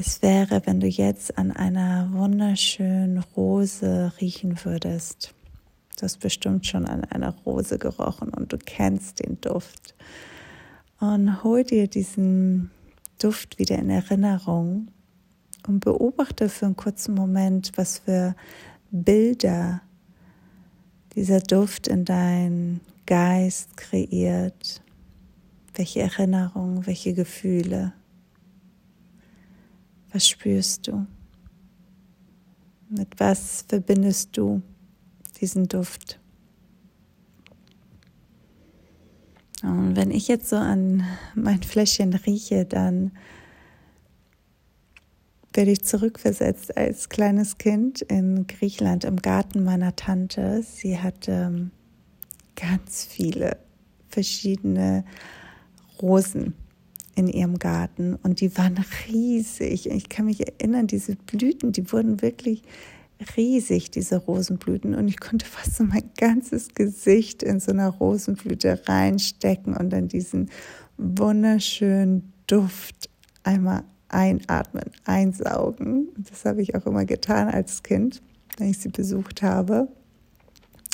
es 0.00 0.23
wäre, 0.23 0.62
wenn 0.64 0.80
du 0.80 0.87
jetzt 0.87 1.37
an 1.37 1.52
einer 1.52 2.09
wunderschönen 2.12 3.19
Rose 3.37 4.11
riechen 4.19 4.59
würdest. 4.64 5.35
Du 5.97 6.04
hast 6.04 6.21
bestimmt 6.21 6.66
schon 6.66 6.87
an 6.87 7.04
einer 7.04 7.35
Rose 7.45 7.78
gerochen 7.78 8.30
und 8.30 8.50
du 8.50 8.57
kennst 8.57 9.23
den 9.23 9.38
Duft. 9.42 9.95
Und 11.00 11.45
hol 11.45 11.64
dir 11.64 11.87
diesen 11.87 12.71
Duft 13.19 13.59
wieder 13.59 13.78
in 13.78 13.90
Erinnerung 13.90 14.88
und 15.69 15.80
beobachte 15.80 16.49
für 16.49 16.64
einen 16.64 16.76
kurzen 16.76 17.14
Moment, 17.14 17.73
was 17.76 17.99
für 17.99 18.35
Bilder 18.90 19.83
dieser 21.14 21.40
Duft 21.40 21.88
in 21.88 22.07
deinen 22.07 22.80
Geist 23.04 23.76
kreiert, 23.76 24.80
welche 25.75 26.00
Erinnerungen, 26.00 26.87
welche 26.87 27.12
Gefühle. 27.12 27.92
Was 30.12 30.28
spürst 30.28 30.88
du? 30.88 31.06
Mit 32.88 33.08
was 33.18 33.64
verbindest 33.68 34.36
du 34.36 34.62
diesen 35.40 35.68
Duft? 35.68 36.18
Und 39.62 39.94
wenn 39.94 40.10
ich 40.10 40.26
jetzt 40.26 40.49
so 40.49 40.56
an 40.56 41.04
mein 41.34 41.62
Fläschchen 41.62 42.14
rieche, 42.14 42.64
dann 42.64 43.12
werde 45.52 45.73
ich 45.73 45.84
zurückversetzt 45.84 46.76
als 46.76 47.08
kleines 47.08 47.58
Kind 47.58 48.02
in 48.02 48.46
Griechenland 48.46 49.04
im 49.04 49.16
Garten 49.16 49.62
meiner 49.62 49.94
Tante. 49.96 50.62
Sie 50.62 50.99
hatte 50.99 51.32
ähm, 51.32 51.70
ganz 52.56 53.04
viele 53.04 53.58
verschiedene 54.08 55.04
Rosen 56.00 56.54
in 57.14 57.28
ihrem 57.28 57.58
Garten 57.58 58.16
und 58.23 58.40
die 58.40 58.56
waren 58.56 58.76
riesig. 59.08 59.90
Ich 59.90 60.08
kann 60.08 60.26
mich 60.26 60.46
erinnern, 60.46 60.86
diese 60.86 61.16
Blüten, 61.16 61.73
die 61.73 61.92
wurden 61.92 62.23
wirklich 62.23 62.62
riesig, 63.36 63.90
diese 63.90 64.16
Rosenblüten. 64.16 64.94
Und 64.94 65.08
ich 65.08 65.20
konnte 65.20 65.46
fast 65.46 65.76
so 65.76 65.84
mein 65.84 66.10
ganzes 66.16 66.75
Gesicht 66.75 67.42
in 67.42 67.60
so 67.60 67.73
einer 67.73 67.88
Rosenblüte 67.88 68.82
reinstecken 68.86 69.76
und 69.76 69.90
dann 69.90 70.08
diesen 70.08 70.50
wunderschönen 70.96 72.32
Duft 72.46 73.10
einmal 73.42 73.84
einatmen, 74.08 74.84
einsaugen. 75.04 76.08
Das 76.16 76.44
habe 76.44 76.62
ich 76.62 76.75
auch 76.75 76.86
immer 76.86 77.04
getan 77.04 77.49
als 77.49 77.82
Kind, 77.82 78.23
wenn 78.58 78.70
ich 78.70 78.78
sie 78.78 78.88
besucht 78.88 79.42
habe. 79.42 79.88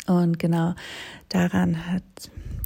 Und 0.07 0.39
genau 0.39 0.75
daran 1.29 1.91
hat 1.91 2.03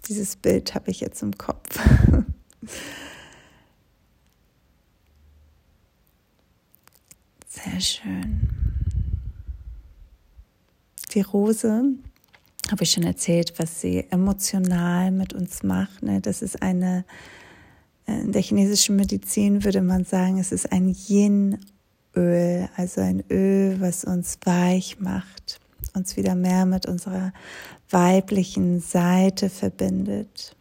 dieses 0.08 0.36
Bild 0.36 0.74
habe 0.74 0.90
ich 0.90 1.00
jetzt 1.00 1.22
im 1.22 1.36
Kopf. 1.36 1.78
Sehr 7.52 7.80
schön. 7.80 8.48
Die 11.12 11.20
Rose, 11.20 11.82
habe 12.70 12.84
ich 12.84 12.92
schon 12.92 13.02
erzählt, 13.02 13.54
was 13.56 13.80
sie 13.80 14.06
emotional 14.10 15.10
mit 15.10 15.32
uns 15.32 15.64
macht. 15.64 16.00
Ne? 16.04 16.20
Das 16.20 16.42
ist 16.42 16.62
eine, 16.62 17.04
äh, 18.06 18.20
in 18.20 18.30
der 18.30 18.42
chinesischen 18.42 18.94
Medizin 18.94 19.64
würde 19.64 19.82
man 19.82 20.04
sagen, 20.04 20.38
es 20.38 20.52
ist 20.52 20.70
ein 20.70 20.94
Yin-Öl, 21.08 22.68
also 22.76 23.00
ein 23.00 23.24
Öl, 23.28 23.80
was 23.80 24.04
uns 24.04 24.38
weich 24.44 25.00
macht, 25.00 25.58
uns 25.92 26.16
wieder 26.16 26.36
mehr 26.36 26.66
mit 26.66 26.86
unserer 26.86 27.32
weiblichen 27.90 28.78
Seite 28.78 29.50
verbindet, 29.50 30.54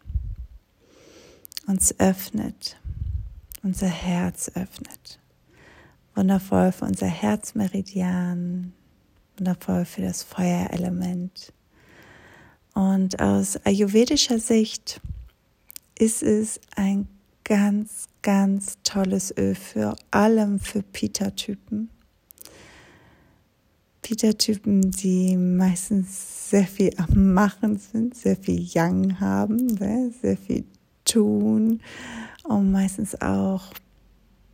uns 1.68 1.94
öffnet, 2.00 2.78
unser 3.62 3.86
Herz 3.86 4.50
öffnet 4.56 5.19
wundervoll 6.20 6.74
für 6.74 6.84
unser 6.84 7.08
Herzmeridian, 7.08 8.74
wundervoll 9.38 9.86
für 9.86 10.02
das 10.02 10.22
Feuerelement. 10.22 11.54
Und 12.74 13.22
aus 13.22 13.56
ayurvedischer 13.66 14.38
Sicht 14.38 15.00
ist 15.98 16.22
es 16.22 16.60
ein 16.76 17.08
ganz, 17.46 18.08
ganz 18.22 18.80
tolles 18.84 19.34
Öl 19.38 19.56
für 19.56 19.96
allem 20.12 20.60
für 20.60 20.84
Pita-Typen. 20.84 21.90
Pita-Typen, 24.02 24.92
die 24.92 25.38
meistens 25.38 26.50
sehr 26.50 26.66
viel 26.66 26.92
am 26.98 27.34
Machen 27.34 27.78
sind, 27.78 28.14
sehr 28.14 28.36
viel 28.36 28.60
Yang 28.60 29.22
haben, 29.22 29.68
ne? 29.68 30.12
sehr 30.22 30.36
viel 30.36 30.66
tun 31.06 31.80
und 32.44 32.72
meistens 32.74 33.22
auch 33.22 33.72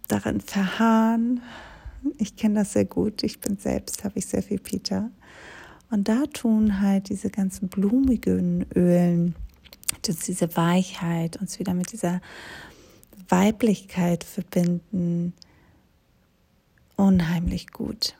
darin 0.07 0.41
verharren. 0.41 1.41
Ich 2.17 2.35
kenne 2.35 2.59
das 2.59 2.73
sehr 2.73 2.85
gut. 2.85 3.23
Ich 3.23 3.39
bin 3.39 3.57
selbst, 3.57 4.03
habe 4.03 4.19
ich 4.19 4.25
sehr 4.27 4.43
viel 4.43 4.59
Peter. 4.59 5.09
Und 5.89 6.07
da 6.07 6.25
tun 6.25 6.81
halt 6.81 7.09
diese 7.09 7.29
ganzen 7.29 7.69
blumigen 7.69 8.65
Ölen, 8.75 9.35
diese 10.05 10.55
Weichheit, 10.55 11.37
uns 11.37 11.59
wieder 11.59 11.73
mit 11.73 11.91
dieser 11.91 12.21
Weiblichkeit 13.29 14.23
verbinden, 14.23 15.33
unheimlich 16.95 17.71
gut. 17.71 18.15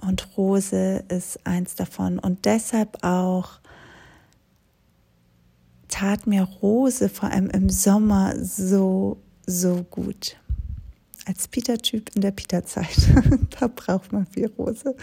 Und 0.00 0.36
Rose 0.36 1.04
ist 1.08 1.46
eins 1.46 1.74
davon. 1.74 2.18
Und 2.18 2.44
deshalb 2.44 3.04
auch 3.04 3.60
tat 5.88 6.26
mir 6.26 6.42
Rose 6.42 7.08
vor 7.08 7.30
allem 7.30 7.50
im 7.50 7.68
Sommer 7.68 8.34
so, 8.42 9.18
so 9.46 9.84
gut 9.90 10.36
als 11.26 11.48
Peter-Typ 11.48 12.14
in 12.14 12.22
der 12.22 12.32
Peter-Zeit. 12.32 12.96
da 13.60 13.68
braucht 13.68 14.12
man 14.12 14.26
viel 14.26 14.46
Rose. 14.58 14.96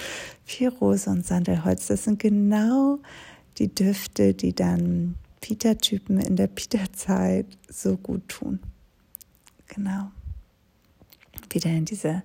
Viel 0.44 0.70
Rose 0.70 1.10
und 1.10 1.26
Sandelholz. 1.26 1.88
Das 1.88 2.04
sind 2.04 2.20
genau 2.20 3.00
die 3.58 3.74
Düfte, 3.74 4.34
die 4.34 4.54
dann 4.54 5.16
Peter-Typen 5.42 6.20
in 6.20 6.36
der 6.36 6.48
Peter-Zeit 6.48 7.46
so 7.70 7.98
gut 7.98 8.28
tun. 8.28 8.60
Genau. 9.68 10.12
Wieder 11.50 11.70
in 11.70 11.86
diese 11.86 12.24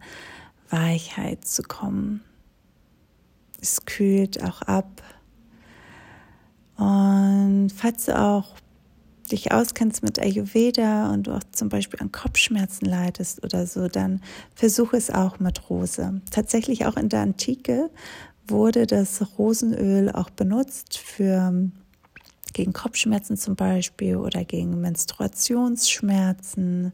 Weichheit 0.71 1.45
zu 1.45 1.63
kommen. 1.63 2.23
Es 3.61 3.85
kühlt 3.85 4.43
auch 4.43 4.63
ab. 4.63 5.03
Und 6.77 7.71
falls 7.75 8.07
du 8.07 8.19
auch 8.19 8.57
dich 9.33 9.53
auskennst 9.53 10.03
mit 10.03 10.19
Ayurveda 10.19 11.13
und 11.13 11.27
du 11.27 11.33
auch 11.33 11.43
zum 11.53 11.69
Beispiel 11.69 12.01
an 12.01 12.13
Kopfschmerzen 12.13 12.87
leidest 12.87 13.45
oder 13.45 13.67
so, 13.67 13.89
dann 13.89 14.23
versuche 14.55 14.97
es 14.97 15.11
auch 15.11 15.41
mit 15.41 15.69
Rose. 15.71 16.21
Tatsächlich 16.31 16.87
auch 16.87 16.97
in 16.97 17.09
der 17.09 17.21
Antike 17.21 17.91
wurde 18.47 18.87
das 18.87 19.39
Rosenöl 19.39 20.11
auch 20.11 20.31
benutzt 20.31 20.99
für 20.99 21.71
gegen 22.53 22.73
Kopfschmerzen 22.73 23.37
zum 23.37 23.57
Beispiel 23.57 24.17
oder 24.17 24.45
gegen 24.45 24.81
Menstruationsschmerzen. 24.81 26.93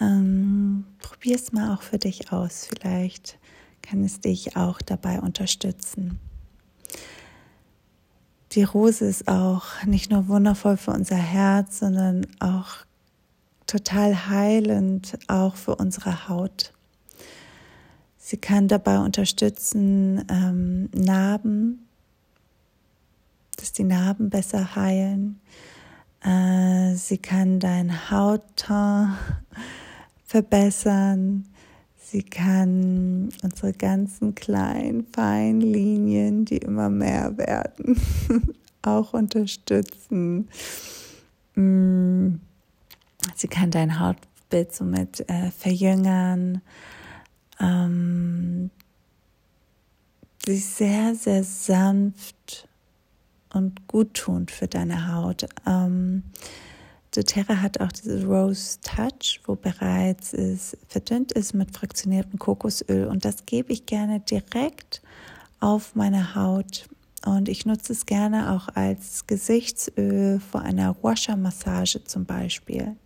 Ähm, 0.00 0.84
Probier 1.00 1.34
es 1.36 1.52
mal 1.52 1.74
auch 1.74 1.82
für 1.82 1.98
dich 1.98 2.32
aus. 2.32 2.68
Vielleicht 2.68 3.38
kann 3.82 4.02
es 4.04 4.20
dich 4.20 4.56
auch 4.56 4.80
dabei 4.82 5.20
unterstützen. 5.20 6.20
Die 8.52 8.62
Rose 8.62 9.04
ist 9.06 9.28
auch 9.28 9.64
nicht 9.84 10.10
nur 10.10 10.28
wundervoll 10.28 10.76
für 10.76 10.92
unser 10.92 11.16
Herz, 11.16 11.80
sondern 11.80 12.26
auch 12.40 12.86
total 13.66 14.28
heilend, 14.28 15.18
auch 15.28 15.56
für 15.56 15.74
unsere 15.76 16.28
Haut. 16.28 16.72
Sie 18.16 18.36
kann 18.36 18.68
dabei 18.68 18.98
unterstützen, 18.98 20.24
ähm, 20.28 20.88
Narben, 20.92 21.86
dass 23.56 23.72
die 23.72 23.84
Narben 23.84 24.30
besser 24.30 24.74
heilen. 24.74 25.40
Äh, 26.22 26.94
sie 26.94 27.18
kann 27.18 27.60
dein 27.60 28.10
Hautton 28.10 29.16
verbessern. 30.24 31.46
Sie 32.08 32.22
kann 32.22 33.30
unsere 33.42 33.72
ganzen 33.72 34.36
kleinen, 34.36 35.04
feinen 35.12 35.60
Linien, 35.60 36.44
die 36.44 36.58
immer 36.58 36.88
mehr 36.88 37.36
werden, 37.36 38.00
auch 38.82 39.12
unterstützen. 39.12 40.48
Mm. 41.56 42.36
Sie 43.34 43.48
kann 43.48 43.72
dein 43.72 43.98
Hautbild 43.98 44.72
somit 44.72 45.28
äh, 45.28 45.50
verjüngern. 45.50 46.62
Ähm, 47.58 48.70
sie 50.46 50.54
ist 50.54 50.76
sehr, 50.76 51.16
sehr 51.16 51.42
sanft 51.42 52.68
und 53.52 53.88
guttunend 53.88 54.52
für 54.52 54.68
deine 54.68 55.12
Haut. 55.12 55.48
Ähm, 55.66 56.22
doTERRA 57.16 57.62
hat 57.62 57.80
auch 57.80 57.92
dieses 57.92 58.24
Rose 58.24 58.78
Touch, 58.82 59.40
wo 59.46 59.56
bereits 59.56 60.32
es 60.32 60.76
verdünnt 60.88 61.32
ist 61.32 61.54
mit 61.54 61.76
fraktioniertem 61.76 62.38
Kokosöl 62.38 63.06
und 63.06 63.24
das 63.24 63.46
gebe 63.46 63.72
ich 63.72 63.86
gerne 63.86 64.20
direkt 64.20 65.02
auf 65.60 65.94
meine 65.94 66.34
Haut 66.34 66.88
und 67.24 67.48
ich 67.48 67.66
nutze 67.66 67.92
es 67.92 68.06
gerne 68.06 68.52
auch 68.52 68.68
als 68.74 69.26
Gesichtsöl 69.26 70.40
vor 70.40 70.60
einer 70.60 70.96
Washer-Massage 71.02 72.04
zum 72.04 72.24
Beispiel. 72.24 72.96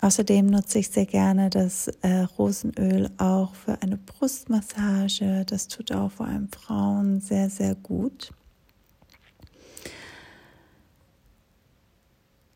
Außerdem 0.00 0.46
nutze 0.46 0.80
ich 0.80 0.88
sehr 0.88 1.06
gerne 1.06 1.48
das 1.48 1.86
äh, 2.02 2.26
Rosenöl 2.36 3.08
auch 3.18 3.54
für 3.54 3.80
eine 3.82 3.96
Brustmassage. 3.96 5.44
Das 5.46 5.68
tut 5.68 5.92
auch 5.92 6.10
vor 6.10 6.26
allem 6.26 6.48
Frauen 6.48 7.20
sehr, 7.20 7.48
sehr 7.48 7.76
gut. 7.76 8.32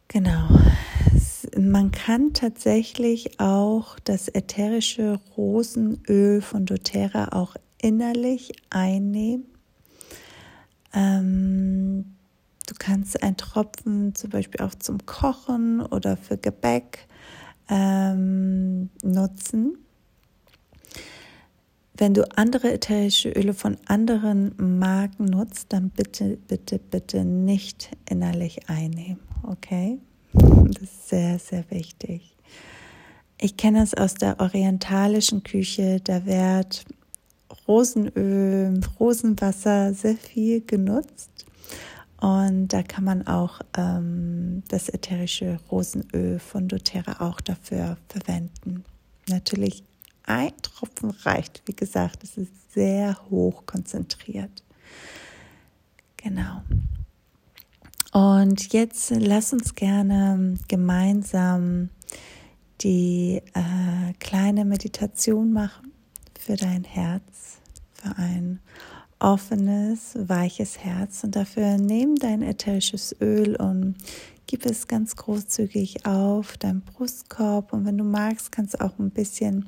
Genau. 0.09 0.49
Man 1.59 1.91
kann 1.91 2.33
tatsächlich 2.33 3.41
auch 3.41 3.99
das 4.01 4.29
ätherische 4.29 5.21
Rosenöl 5.37 6.41
von 6.41 6.67
doTERRA 6.67 7.29
auch 7.33 7.57
innerlich 7.81 8.53
einnehmen. 8.71 9.47
Ähm, 10.93 12.17
du 12.67 12.75
kannst 12.79 13.23
einen 13.23 13.37
Tropfen 13.37 14.15
zum 14.15 14.31
Beispiel 14.31 14.65
auch 14.65 14.75
zum 14.75 15.05
Kochen 15.07 15.81
oder 15.81 16.17
für 16.17 16.37
Gebäck 16.37 17.07
ähm, 17.69 18.91
nutzen. 19.03 19.79
Wenn 21.95 22.13
du 22.13 22.29
andere 22.37 22.73
ätherische 22.73 23.31
Öle 23.31 23.55
von 23.55 23.79
anderen 23.87 24.79
Marken 24.79 25.25
nutzt, 25.25 25.73
dann 25.73 25.89
bitte, 25.91 26.37
bitte, 26.49 26.79
bitte 26.79 27.25
nicht 27.25 27.91
innerlich 28.09 28.69
einnehmen 28.69 29.26
okay? 29.47 29.99
Das 30.33 30.83
ist 30.83 31.09
sehr, 31.09 31.39
sehr 31.39 31.65
wichtig. 31.71 32.35
Ich 33.39 33.57
kenne 33.57 33.83
es 33.83 33.95
aus 33.95 34.15
der 34.15 34.41
orientalischen 34.41 35.43
Küche, 35.43 36.01
da 36.03 36.25
wird 36.25 36.85
Rosenöl, 37.69 38.81
Rosenwasser 38.99 39.93
sehr 39.93 40.17
viel 40.17 40.63
genutzt. 40.63 41.47
Und 42.19 42.69
da 42.69 42.83
kann 42.83 43.05
man 43.05 43.27
auch 43.27 43.61
ähm, 43.77 44.63
das 44.69 44.89
ätherische 44.89 45.59
Rosenöl 45.71 46.39
von 46.39 46.67
doTERRA 46.67 47.27
auch 47.29 47.41
dafür 47.41 47.99
verwenden. 48.09 48.85
Natürlich 49.29 49.85
ein 50.25 50.53
Tropfen 50.63 51.11
reicht. 51.11 51.63
Wie 51.67 51.77
gesagt, 51.77 52.25
es 52.25 52.39
ist 52.39 52.73
sehr 52.73 53.17
hoch 53.31 53.67
konzentriert. 53.67 54.63
Genau. 56.17 56.63
Und 58.17 58.73
jetzt 58.73 59.11
lass 59.11 59.53
uns 59.53 59.75
gerne 59.75 60.55
gemeinsam 60.69 61.91
die 62.81 63.43
äh, 63.53 64.15
kleine 64.21 64.65
Meditation 64.65 65.53
machen 65.53 65.93
für 66.41 66.57
dein 66.57 66.85
Herz, 66.85 67.59
für 67.93 68.17
ein 68.17 68.61
offenes, 69.19 70.17
weiches 70.17 70.79
Herz. 70.79 71.25
Und 71.25 71.37
dafür 71.37 71.77
nimm 71.77 72.15
dein 72.15 72.41
ätherisches 72.41 73.15
Öl 73.21 73.55
und 73.57 73.97
gib 74.47 74.65
es 74.65 74.89
ganz 74.89 75.15
großzügig 75.17 76.07
auf 76.07 76.57
deinen 76.57 76.81
Brustkorb. 76.81 77.75
Und 77.75 77.85
wenn 77.85 77.99
du 77.99 78.05
magst, 78.05 78.51
kannst 78.51 78.73
du 78.73 78.81
auch 78.81 78.99
ein 78.99 79.11
bisschen 79.11 79.67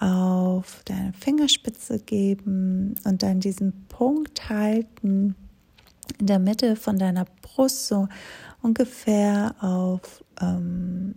auf 0.00 0.82
deine 0.84 1.12
Fingerspitze 1.12 2.00
geben 2.00 2.96
und 3.04 3.22
dann 3.22 3.38
diesen 3.38 3.86
Punkt 3.86 4.48
halten 4.48 5.36
in 6.18 6.26
der 6.26 6.38
Mitte 6.38 6.76
von 6.76 6.98
deiner 6.98 7.26
Brust, 7.42 7.88
so 7.88 8.08
ungefähr 8.62 9.54
auf 9.60 10.24
ähm, 10.40 11.14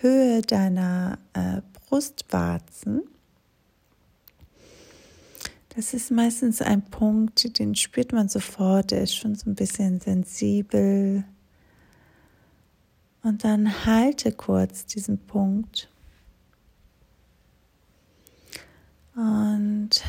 Höhe 0.00 0.42
deiner 0.42 1.18
äh, 1.32 1.62
Brustwarzen. 1.72 3.02
Das 5.74 5.94
ist 5.94 6.10
meistens 6.10 6.60
ein 6.60 6.82
Punkt, 6.82 7.58
den 7.58 7.74
spürt 7.74 8.12
man 8.12 8.28
sofort, 8.28 8.90
der 8.90 9.02
ist 9.02 9.14
schon 9.14 9.34
so 9.34 9.48
ein 9.48 9.54
bisschen 9.54 10.00
sensibel. 10.00 11.24
Und 13.22 13.44
dann 13.44 13.86
halte 13.86 14.32
kurz 14.32 14.84
diesen 14.84 15.18
Punkt. 15.18 15.88
Und 19.14 20.02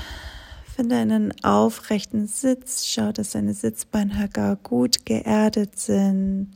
Finde 0.76 0.96
einen 0.96 1.34
aufrechten 1.44 2.26
Sitz. 2.26 2.88
Schau, 2.88 3.12
dass 3.12 3.32
deine 3.32 3.54
Sitzbeinhöcker 3.54 4.56
gut 4.64 5.06
geerdet 5.06 5.78
sind. 5.78 6.50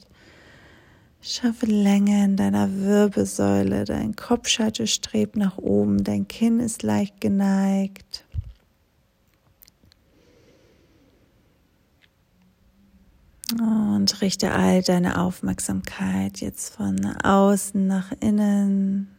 Schaffe 1.21 1.67
Länge 1.67 2.25
in 2.25 2.36
deiner 2.36 2.73
Wirbelsäule. 2.82 3.84
Dein 3.86 4.15
Kopfscheitel 4.15 4.88
strebt 4.88 5.36
nach 5.36 5.60
oben. 5.60 6.03
Dein 6.03 6.27
Kinn 6.27 6.60
ist 6.60 6.82
leicht 6.82 7.21
geneigt. 7.21 8.25
Und 13.51 14.19
richte 14.21 14.51
all 14.51 14.82
deine 14.82 15.21
Aufmerksamkeit 15.21 16.39
jetzt 16.39 16.73
von 16.73 17.06
außen 17.17 17.86
nach 17.86 18.12
innen. 18.19 19.15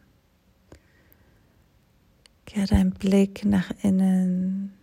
Kehr 2.45 2.67
dein 2.67 2.91
Blick 2.91 3.45
nach 3.45 3.71
innen. 3.81 4.73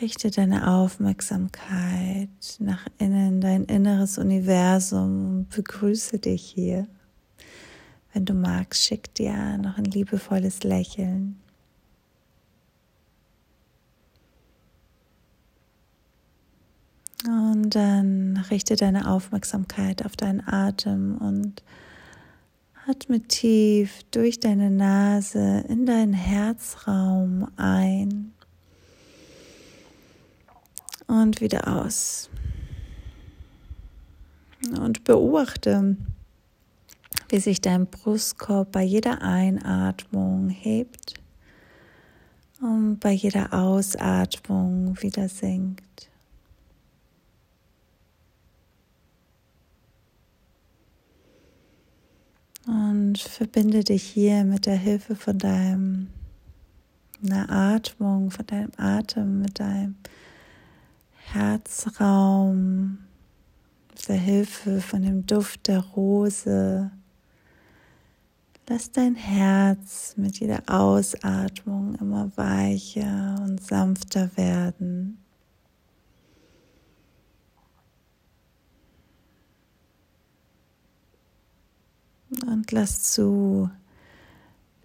Richte 0.00 0.30
deine 0.30 0.72
Aufmerksamkeit 0.72 2.28
nach 2.60 2.86
innen, 2.98 3.40
dein 3.40 3.64
inneres 3.64 4.16
Universum 4.16 5.48
begrüße 5.54 6.20
dich 6.20 6.44
hier. 6.44 6.86
Wenn 8.12 8.24
du 8.24 8.32
magst, 8.32 8.84
schick 8.84 9.12
dir 9.14 9.58
noch 9.58 9.76
ein 9.76 9.84
liebevolles 9.84 10.62
Lächeln. 10.62 11.40
Und 17.26 17.74
dann 17.74 18.36
richte 18.50 18.76
deine 18.76 19.10
Aufmerksamkeit 19.10 20.06
auf 20.06 20.14
deinen 20.14 20.46
Atem 20.46 21.18
und 21.18 21.64
atme 22.86 23.20
tief 23.20 24.04
durch 24.12 24.38
deine 24.38 24.70
Nase 24.70 25.64
in 25.68 25.84
deinen 25.86 26.12
Herzraum 26.12 27.48
ein 27.56 28.32
und 31.08 31.40
wieder 31.40 31.66
aus. 31.66 32.30
Und 34.80 35.04
beobachte, 35.04 35.96
wie 37.28 37.40
sich 37.40 37.60
dein 37.60 37.86
Brustkorb 37.86 38.72
bei 38.72 38.82
jeder 38.82 39.22
Einatmung 39.22 40.48
hebt 40.48 41.14
und 42.60 43.00
bei 43.00 43.12
jeder 43.12 43.52
Ausatmung 43.52 45.00
wieder 45.02 45.28
sinkt. 45.28 46.10
Und 52.66 53.18
verbinde 53.18 53.82
dich 53.82 54.02
hier 54.02 54.44
mit 54.44 54.66
der 54.66 54.76
Hilfe 54.76 55.16
von 55.16 55.38
deinem 55.38 56.08
Atmung, 57.30 58.30
von 58.30 58.46
deinem 58.46 58.72
Atem, 58.76 59.40
mit 59.40 59.58
deinem 59.58 59.96
Herzraum, 61.32 63.00
mit 63.90 64.08
der 64.08 64.16
Hilfe 64.16 64.80
von 64.80 65.02
dem 65.02 65.26
Duft 65.26 65.68
der 65.68 65.80
Rose. 65.80 66.90
Lass 68.66 68.92
dein 68.92 69.14
Herz 69.14 70.14
mit 70.16 70.40
jeder 70.40 70.62
Ausatmung 70.66 71.96
immer 71.96 72.34
weicher 72.36 73.36
und 73.42 73.62
sanfter 73.62 74.34
werden. 74.38 75.18
Und 82.46 82.72
lass 82.72 83.02
zu, 83.02 83.68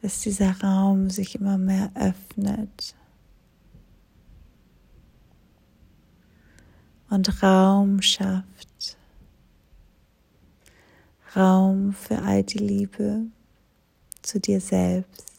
dass 0.02 0.20
dieser 0.20 0.60
Raum 0.62 1.10
sich 1.10 1.36
immer 1.36 1.58
mehr 1.58 1.90
öffnet 1.96 2.96
und 7.14 7.44
Raum 7.44 8.02
schafft. 8.02 8.98
Raum 11.36 11.94
für 11.94 12.20
all 12.24 12.44
die 12.44 12.58
Liebe 12.58 13.28
zu 14.24 14.40
dir 14.40 14.60
selbst. 14.60 15.32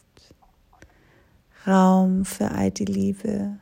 Raum 1.67 2.23
für 2.23 2.51
all 2.51 2.71
die 2.71 2.85
Liebe 2.85 3.59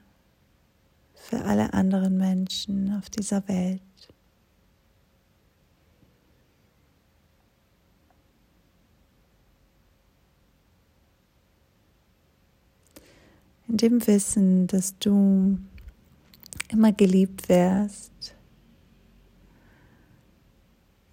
für 1.16 1.44
alle 1.44 1.74
anderen 1.74 2.18
Menschen 2.18 2.96
auf 2.98 3.10
dieser 3.10 3.48
Welt. 3.48 3.82
in 13.70 13.78
dem 13.78 14.06
Wissen, 14.06 14.68
dass 14.68 15.00
du 15.00 15.58
immer 16.74 16.92
geliebt 16.92 17.48
wirst, 17.50 18.36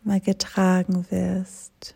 immer 0.03 0.19
getragen 0.19 1.07
wirst 1.11 1.95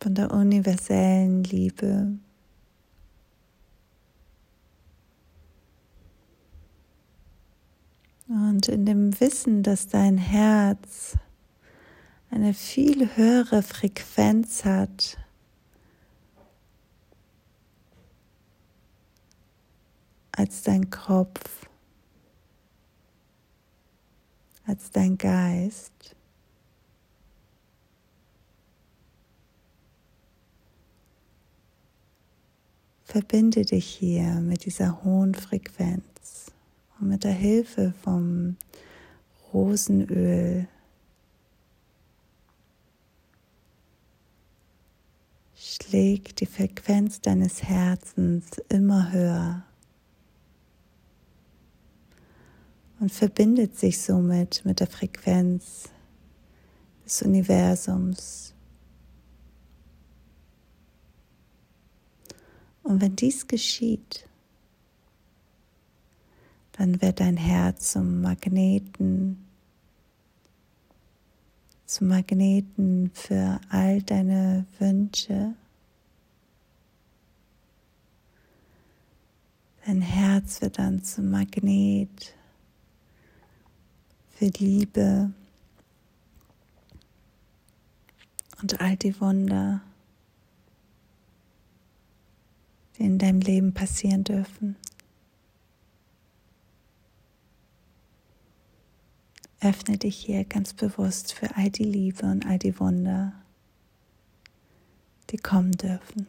von 0.00 0.14
der 0.14 0.30
universellen 0.30 1.42
Liebe. 1.42 2.18
Und 8.28 8.68
in 8.68 8.84
dem 8.84 9.18
Wissen, 9.20 9.62
dass 9.62 9.88
dein 9.88 10.18
Herz 10.18 11.16
eine 12.30 12.52
viel 12.52 13.16
höhere 13.16 13.62
Frequenz 13.62 14.64
hat 14.64 15.16
als 20.36 20.62
dein 20.62 20.90
Kopf, 20.90 21.66
als 24.66 24.90
dein 24.90 25.16
Geist. 25.18 26.14
Verbinde 33.04 33.64
dich 33.64 33.86
hier 33.86 34.34
mit 34.40 34.66
dieser 34.66 35.02
hohen 35.02 35.34
Frequenz 35.34 36.52
und 37.00 37.08
mit 37.08 37.24
der 37.24 37.32
Hilfe 37.32 37.94
vom 38.02 38.56
Rosenöl 39.52 40.68
schlägt 45.54 46.40
die 46.40 46.46
Frequenz 46.46 47.20
deines 47.20 47.62
Herzens 47.62 48.58
immer 48.68 49.12
höher. 49.12 49.64
Und 53.00 53.12
verbindet 53.12 53.78
sich 53.78 54.00
somit 54.00 54.64
mit 54.64 54.80
der 54.80 54.86
Frequenz 54.86 55.90
des 57.04 57.22
Universums. 57.22 58.54
Und 62.82 63.00
wenn 63.00 63.16
dies 63.16 63.46
geschieht, 63.46 64.28
dann 66.72 67.00
wird 67.02 67.20
dein 67.20 67.36
Herz 67.36 67.92
zum 67.92 68.20
Magneten, 68.20 69.44
zum 71.86 72.08
Magneten 72.08 73.10
für 73.14 73.60
all 73.70 74.02
deine 74.02 74.66
Wünsche. 74.78 75.54
Dein 79.84 80.00
Herz 80.00 80.60
wird 80.60 80.78
dann 80.78 81.02
zum 81.02 81.30
Magnet 81.30 82.34
für 84.36 84.46
Liebe 84.58 85.32
und 88.60 88.80
all 88.82 88.96
die 88.96 89.18
Wunder, 89.18 89.80
die 92.98 93.04
in 93.04 93.18
deinem 93.18 93.40
Leben 93.40 93.72
passieren 93.72 94.24
dürfen. 94.24 94.76
Öffne 99.60 99.96
dich 99.96 100.18
hier 100.18 100.44
ganz 100.44 100.74
bewusst 100.74 101.32
für 101.32 101.56
all 101.56 101.70
die 101.70 101.84
Liebe 101.84 102.26
und 102.26 102.44
all 102.44 102.58
die 102.58 102.78
Wunder, 102.78 103.32
die 105.30 105.38
kommen 105.38 105.72
dürfen. 105.72 106.26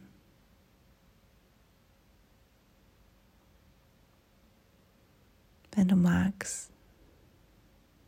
Wenn 5.74 5.90
du 5.90 5.98
magst, 5.98 6.72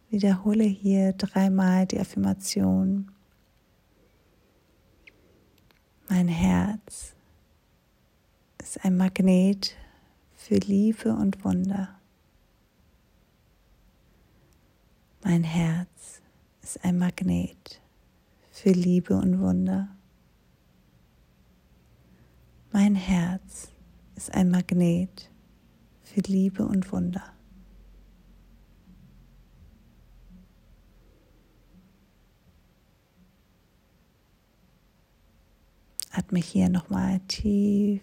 Wiederhole 0.10 0.64
hier 0.64 1.14
dreimal 1.14 1.86
die 1.86 2.00
Affirmation. 2.00 3.12
Mein 6.10 6.28
Herz 6.28 7.14
ist 8.58 8.84
ein 8.84 8.98
Magnet 8.98 9.76
für 10.36 10.56
Liebe 10.56 11.14
und 11.14 11.44
Wunder. 11.46 12.00
Mein 15.24 15.44
Herz 15.44 16.22
ist 16.64 16.84
ein 16.84 16.98
Magnet 16.98 17.80
für 18.50 18.72
Liebe 18.72 19.16
und 19.16 19.40
Wunder. 19.40 19.90
Mein 22.72 22.96
Herz 22.96 23.72
ist 24.16 24.34
ein 24.34 24.50
Magnet 24.50 25.30
für 26.02 26.22
Liebe 26.22 26.66
und 26.66 26.92
Wunder. 26.92 27.24
Atme 36.12 36.40
hier 36.40 36.70
nochmal 36.70 37.20
tief 37.28 38.02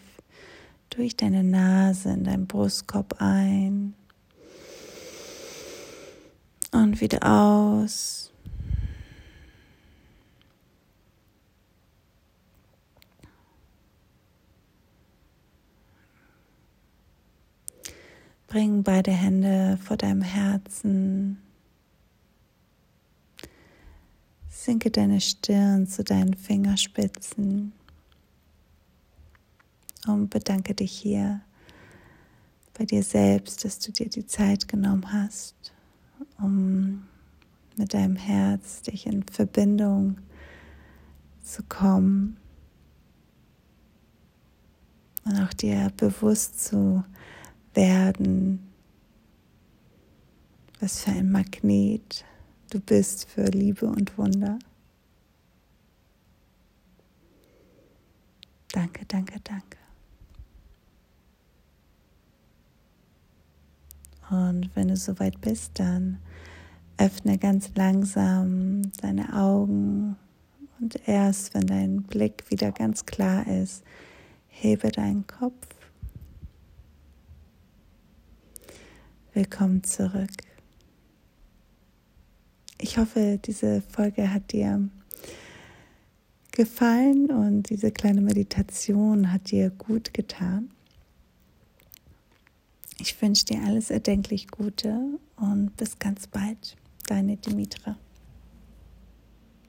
durch 0.91 1.17
deine 1.17 1.43
Nase 1.43 2.11
in 2.11 2.25
deinen 2.25 2.47
Brustkorb 2.47 3.17
ein 3.19 3.95
und 6.73 7.01
wieder 7.01 7.23
aus. 7.23 8.33
Bring 18.47 18.85
beide 18.85 19.11
Hände 19.11 19.79
vor 19.83 19.97
deinem 19.97 20.23
Herzen. 20.23 21.43
Sinke 24.49 24.91
deine 24.91 25.21
Stirn 25.21 25.87
zu 25.87 26.05
deinen 26.05 26.35
Fingerspitzen 26.35 27.73
und 30.07 30.31
bedanke 30.31 30.75
dich 30.75 30.93
hier 30.93 31.41
bei 32.79 32.85
dir 32.85 33.03
selbst, 33.03 33.65
dass 33.65 33.79
du 33.79 33.93
dir 33.93 34.09
die 34.09 34.27
Zeit 34.27 34.69
genommen 34.69 35.13
hast, 35.13 35.73
um 36.39 37.07
mit 37.77 37.95
deinem 37.95 38.17
Herz 38.17 38.83
dich 38.83 39.07
in 39.07 39.23
Verbindung 39.23 40.19
zu 41.43 41.63
kommen 41.63 42.37
und 45.25 45.41
auch 45.41 45.53
dir 45.53 45.93
bewusst 45.97 46.65
zu 46.65 47.05
werden, 47.75 48.67
was 50.81 51.01
für 51.01 51.11
ein 51.11 51.31
Magnet 51.31 52.25
du 52.71 52.81
bist 52.81 53.29
für 53.29 53.45
Liebe 53.45 53.87
und 53.87 54.17
Wunder. 54.19 54.59
Danke, 58.73 59.07
danke, 59.07 59.41
danke. 59.43 59.86
Und 64.31 64.71
wenn 64.75 64.89
du 64.89 64.97
soweit 64.97 65.41
bist, 65.41 65.79
dann 65.79 66.19
öffne 66.99 67.39
ganz 67.39 67.71
langsam 67.75 68.91
deine 69.01 69.35
Augen 69.35 70.17
Und 70.81 71.09
erst 71.09 71.55
wenn 71.55 71.67
dein 71.67 72.03
Blick 72.03 72.51
wieder 72.51 72.71
ganz 72.73 73.07
klar 73.07 73.47
ist, 73.47 73.83
hebe 74.49 74.91
deinen 74.91 75.27
Kopf. 75.27 75.67
Willkommen 79.33 79.85
zurück. 79.85 80.31
Ich 82.79 82.99
hoffe, 82.99 83.39
diese 83.43 83.83
Folge 83.83 84.33
hat 84.33 84.53
dir 84.53 84.89
gefallen 86.53 87.31
und 87.31 87.71
diese 87.71 87.91
kleine 87.91 88.21
Meditation 88.21 89.33
hat 89.33 89.51
dir 89.51 89.71
gut 89.71 90.13
getan. 90.13 90.71
Ich 92.99 93.21
wünsche 93.21 93.45
dir 93.45 93.63
alles 93.65 93.91
erdenklich 93.91 94.49
Gute 94.49 95.19
und 95.37 95.77
bis 95.77 95.99
ganz 95.99 96.27
bald. 96.27 96.77
Deine 97.07 97.37
Dimitra. 97.37 97.97